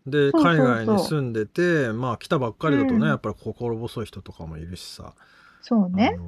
[0.06, 5.14] で、そうそうそう海外に住んでて、まあ来たばっかりだとね、うんやっぱり心細い人とかもいるしさ。
[5.62, 6.18] そうね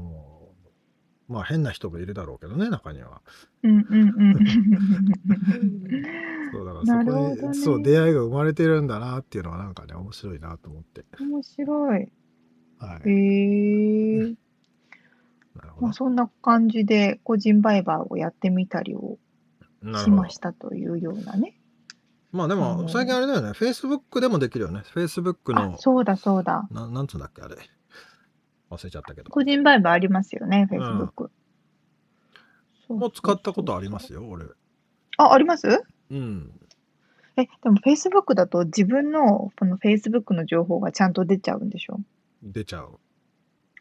[1.28, 3.20] まあ変な人もいるだろうけどね、中には。
[3.64, 4.36] うんうんうん。
[6.52, 11.04] そうだからそこに、 なるほどねそう、出会いが生まれてるんだなっていうのはなんかね、面白いなと思って。
[11.20, 12.12] 面白い。
[12.78, 13.08] はい。
[13.08, 14.36] へえ。
[15.56, 15.92] なるほどまあ、。
[15.92, 19.18] そんな感じで個人売買をやってみたりを
[19.82, 21.58] なるほどしましたというようなね。
[22.36, 24.82] まあであも、の最近あれだよね、Facebook でもできるよね。
[24.94, 26.68] Facebook の、、あそうだそうだ。
[26.70, 27.56] ななんつうんだっけ、あれ。
[28.70, 29.30] 忘れちゃったけど。
[29.30, 31.30] 個人売買ありますよね、うん Facebook。
[32.88, 34.44] もう使ったことありますよ、俺。
[35.16, 35.82] あ、あります？
[36.10, 36.52] うん。
[37.36, 41.98] え、でも Facebook だと自分のこの Facebook の情報がちゃんと出ちゃうんでしょ？
[42.42, 42.98] 出ちゃう。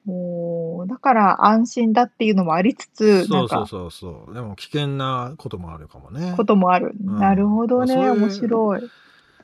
[0.08, 4.34] おーだから安心だっていうのもありつつ、なそうんそうか、そうそう。
[4.34, 6.34] でも危険なこともあるかもね。
[6.38, 6.93] こともある。
[7.03, 8.80] うんなるほどね、まあそういう面白い。
[8.80, 8.89] うま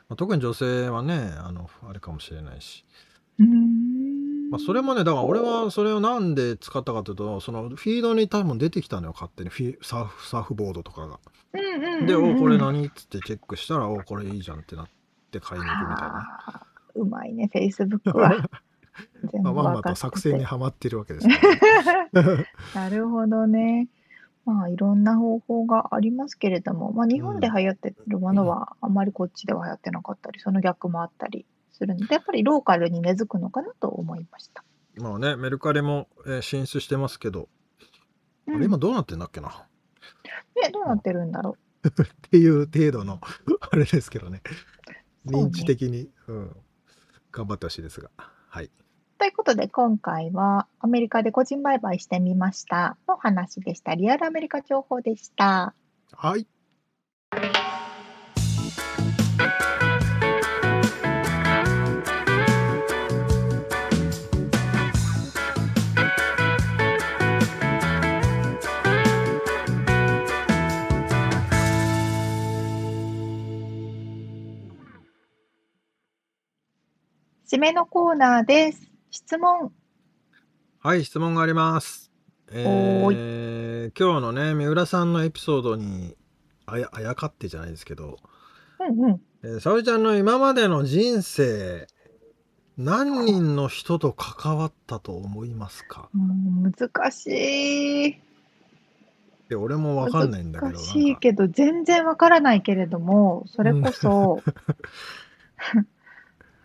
[0.10, 2.86] あ特に女性はね、あの、あれかもしれないし。
[3.40, 4.50] ーん。
[4.52, 11.20] まあ、それもね、だから俺はそれをなんで使ったかというと、そのフィードに多分出てきたのよ、勝手にフィサーフ、サーフボードとかが。
[11.54, 12.86] うんうんうんうん、で、おこれ何？
[12.86, 14.88] っつってチェックしたら、おこれいいじゃんってなっ
[15.32, 16.40] て買いに行くみたいな。
[16.46, 18.50] あーうまいね、Facebook は。
[19.42, 21.40] まあ、まんまと作戦にはまってるわけですね。
[22.76, 23.88] なるほどね。
[24.46, 34.64] まあ、いろんな方法がありますけれども、まあ、日本で流行ってるものは、あんまりこっちでは流行ってなかったり、その逆もあったりするので、やっぱりローカルに根付くのかなと思いました。
[34.98, 37.50] まあね、メルカリも、えー進出してますけど、
[38.48, 39.68] うんあれ今どうなってんだっけな？
[40.56, 41.56] ね、どうなってるんだろ
[41.88, 41.92] っ
[42.30, 43.22] ていう程度の
[43.60, 44.42] あれですけどね。
[45.26, 46.56] 認知的に、うん、
[47.32, 48.10] 頑張ってほしいですが。
[48.18, 48.72] はい。
[49.22, 49.24] う。
[49.24, 53.94] ということで、今回はアメリカで個人売買してみましたの話でした。
[53.94, 55.76] リアルアメリカ情報でした。
[56.12, 56.48] はい。
[77.48, 78.91] 締めのコーナーです。
[79.12, 79.74] 質問。
[80.80, 82.14] はい、質問があります。
[82.50, 86.16] えー、今日のね、三浦さんのエピソードに
[86.66, 88.20] あやあやかってじゃないですけど、
[88.80, 89.22] うんうん。
[89.44, 91.88] えー、沙織ちゃんの今までの人生、
[92.78, 96.10] 何人の人と関わったと思いますか？
[96.14, 96.72] 難
[97.12, 98.10] しい。
[98.12, 98.14] っ
[99.50, 100.80] て俺もわかんないんだけど、難。
[100.80, 104.42] しいけど、全然わからないけれども、それこそ、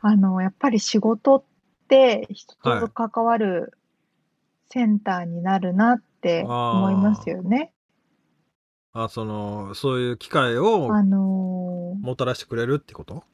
[0.00, 1.55] あの、やっぱり仕事って
[2.30, 3.72] 人と関わる
[4.70, 7.72] センターになるなって思いますよね。
[8.92, 13.24] あ、その、そういう機会をあのーもたらしてくれるってこと？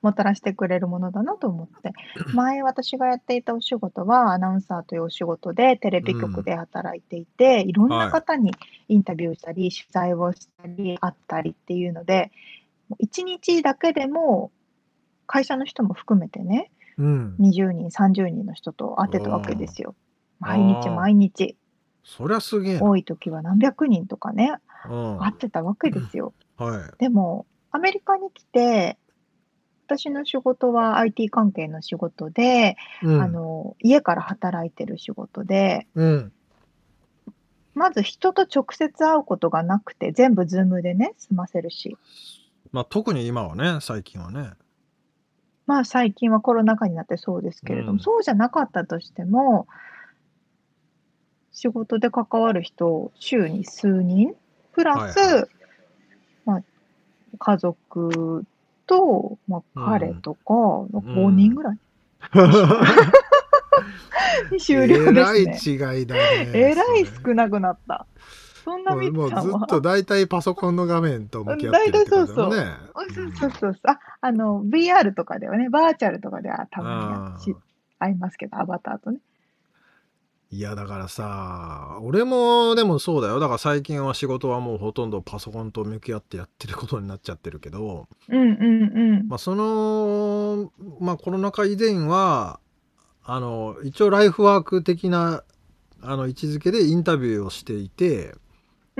[0.00, 1.92] もたらしてくれるものだなと思って。
[2.34, 8.52] 前私がやっていたお仕事はアナウンサーというお仕事でテレビ局で働いていて、いろんな方に
[8.88, 12.30] インタビューしたり、取材をしたり、会ったりっていうので、
[12.88, 14.52] もう1日だけでも
[15.28, 17.36] 会社の人も含めてね、うん。
[17.38, 19.94] 20人、30人の人と会ってたわけですよ。
[20.40, 21.56] 毎日毎日。
[22.02, 22.84] そりゃすげえな。
[22.84, 24.56] 多い時は何百人とかね、
[24.90, 25.18] うん。
[25.20, 26.32] 会ってたわけですよ。
[26.56, 26.98] はい。
[26.98, 28.98] でも、アメリカに来て、
[29.86, 33.22] 私の仕事は IT 関係の仕事で、うん。
[33.22, 36.32] あの、家から働いてる仕事で、うん。
[37.74, 41.96] まず人と直接会うことがなくて、全部ズームでね、済ませるし。
[42.72, 44.52] まあ特に今はね、最近はね。
[45.68, 49.68] まあ最近はコロナ禍になってそうですけれども、うんそうじゃなかったとしても、
[51.52, 54.34] 仕事で関わる人、週に数人、
[54.72, 55.48] プラス、はいは
[56.46, 56.62] まあ、
[57.38, 58.46] 家族
[58.86, 61.78] と、まあ、彼とか、5人ぐらい、
[64.50, 65.74] に終了えらいですね。
[65.74, 66.50] 違いだね。
[66.54, 68.06] えらい少なくなった。
[68.68, 69.66] そんなみっもうずっちゃんは。
[69.66, 72.66] と大体パソコンの画面と向き合ってるってことだもんね。
[72.94, 73.74] そうそうそうそう。
[73.84, 77.56] あ、あの、VR とかではね、バーチャルとかではたまにし
[77.98, 79.20] 会いますけど、アバターとね。
[80.50, 88.52] いやだからさ俺もでもそうだよだから最近は仕事はもうほとんどパソコンと向き合ってやってることになっちゃってるけど、うんうん
[89.18, 89.28] うん。
[89.28, 92.60] まあ、そのまあコロナ禍以前は
[93.22, 95.42] あの一応ライフワーク的な
[96.00, 98.34] あの位置づけでインタビューをしていて、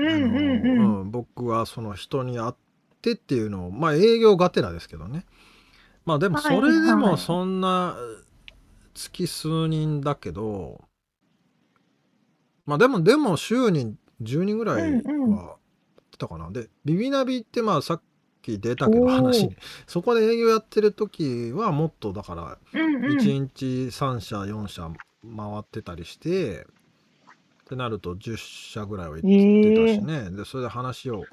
[0.03, 2.53] うん僕はその人に会っ
[3.01, 5.25] てっていうのをまあ営業がてらですけどね。
[6.05, 7.17] まあでもそれでもい。
[7.17, 7.95] そんな
[8.93, 10.81] 月数人だけど、
[12.65, 15.35] まあでもでも週に10人ぐらいうんうん。
[15.35, 15.49] はや
[16.01, 18.01] ってたかな、でビビナビってまあさっ
[18.41, 19.55] き出たけど話に。
[19.87, 23.17] そこで営業やってる時はもっとだからうんうん。
[23.17, 24.89] 1日3社4社
[25.23, 26.65] 回ってたりして、
[27.69, 28.35] ってなると10
[28.71, 31.23] 社ぐらいは行ってたしね、でそれで話を。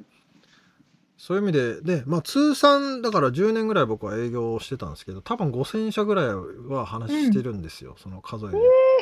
[1.16, 8.51] そういう意味でで、まあ、通算だから10年ぐらい僕は営業をしてたんですけど多分5,000社ぐらいは話してるんですよ、その数え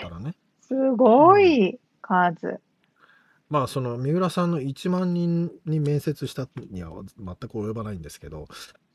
[0.01, 0.37] たらね。
[0.61, 2.61] すごい数。
[3.51, 8.47] まあその三浦さんの1万人に面接したには全く及ばないんですけど。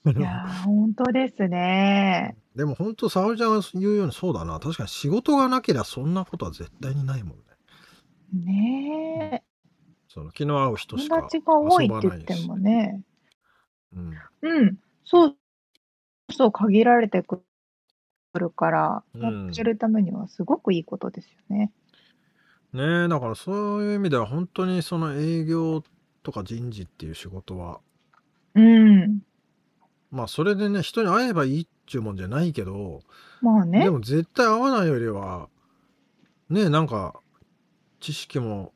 [0.06, 2.38] いやー、本当ですね。
[2.56, 4.62] でも本当沙織ちゃんが言うようにそうだな。
[4.62, 7.44] 確かに仕事がなければそんなことは絶対にないもんね。
[8.34, 9.44] ね
[10.10, 10.78] その気の合うえ。
[10.78, 13.04] 人しか友達が多いって言ってもね。
[13.96, 14.78] うんうん。
[15.04, 15.38] そう、
[16.32, 17.44] そう、限られてく
[18.36, 21.72] るから、うんやってるためにはすごくいいことですよね。
[22.74, 25.84] ねえだからそういう意味では本当にその営業
[26.22, 27.80] とか人事っていう仕事は
[28.56, 29.22] うん。
[30.12, 33.02] まあそれでね人に会えばいいっちゅうもんじゃないけど
[33.42, 33.90] まあねで。
[33.90, 35.50] も絶対会わないよりは
[36.50, 37.20] ねえなんか
[38.00, 38.74] 知識も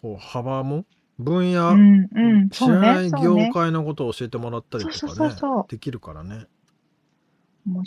[0.00, 0.84] こう幅も
[1.18, 2.48] 分野、うんうん。
[2.50, 3.10] 知らない。
[3.10, 5.34] 業界のことを教えてもらったりとかね
[5.68, 6.46] できるからね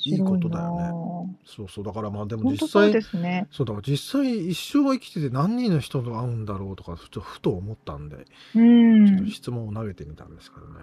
[0.06, 3.48] いいいことだなよぁそうそうだからまあでも実本当そうね。
[3.52, 9.28] そうだから実際一生生きてて何人の人と会うんだろうとかふとふと思ったんでうちょっとん。
[9.30, 10.74] 質問を投げてみたんですけどね。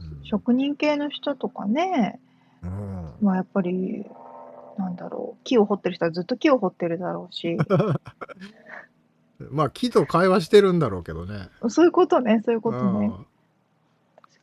[0.00, 2.20] うん職人系の人とかね、
[2.62, 4.04] うんまあやっぱり、
[4.78, 7.56] なんだろう、木を掘ってる人はずっと木を掘ってるだろうし、
[9.50, 11.48] まあ木と会話してるんだろうけどね。
[11.68, 13.10] そういうことね、そういうことね。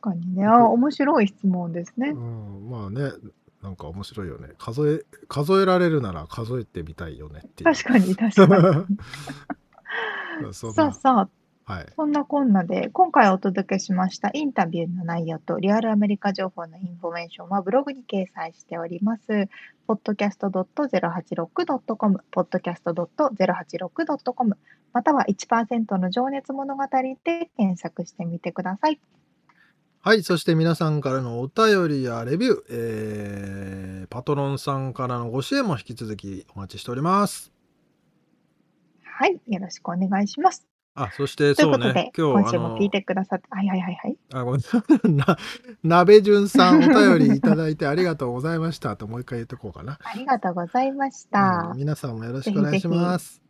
[0.00, 0.46] かにね。
[0.46, 2.14] あ、面白い質問ですねう。
[2.14, 3.12] ん、まあね
[3.62, 7.72] なんか面白いよね数え数えられるなら数えてみたいよねっていう。
[7.72, 8.86] 確かに、確かに。
[10.52, 11.28] さあなさあ、
[11.72, 11.86] はい。
[11.96, 19.48] そんなこんなで、今回お届けしましたインタビューの内容とリアルアメリカ情報のインフォメーションはブログに掲載しております。
[19.88, 24.56] podcast.086.com、podcast.086.com、
[24.92, 27.16] または1%の情熱物語で
[27.56, 29.00] 検索してみてください。
[30.04, 37.50] はい、そして皆さんからのお便りやレビュー、えーパトロンさんからのご支援も引き続きお待ちしております。
[39.02, 40.71] はい、よろしくお願いします。
[40.94, 44.16] あ、そしてということで、そうね、今日今週も聞いてくださって、はいはいはいはい。
[44.34, 45.08] あ、ごめんなさい。
[45.10, 45.38] な、
[45.82, 49.98] 鍋順さんお便りいただいてありがとうございましたともう一回言っとこうかな。
[50.02, 51.70] ありがとうございました。
[51.72, 53.42] うん皆さんもよろしくお願いします。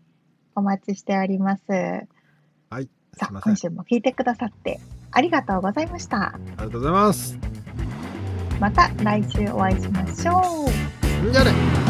[0.55, 1.63] お待ちしております。
[1.69, 3.53] はい、すさあ、いません。
[3.53, 4.81] 今週も聞いてくださって
[5.11, 6.29] ありがとうございました。
[6.29, 7.39] ありがとうございます。
[8.61, 11.33] また来週お会いしましょう。
[11.33, 11.82] じゃあね。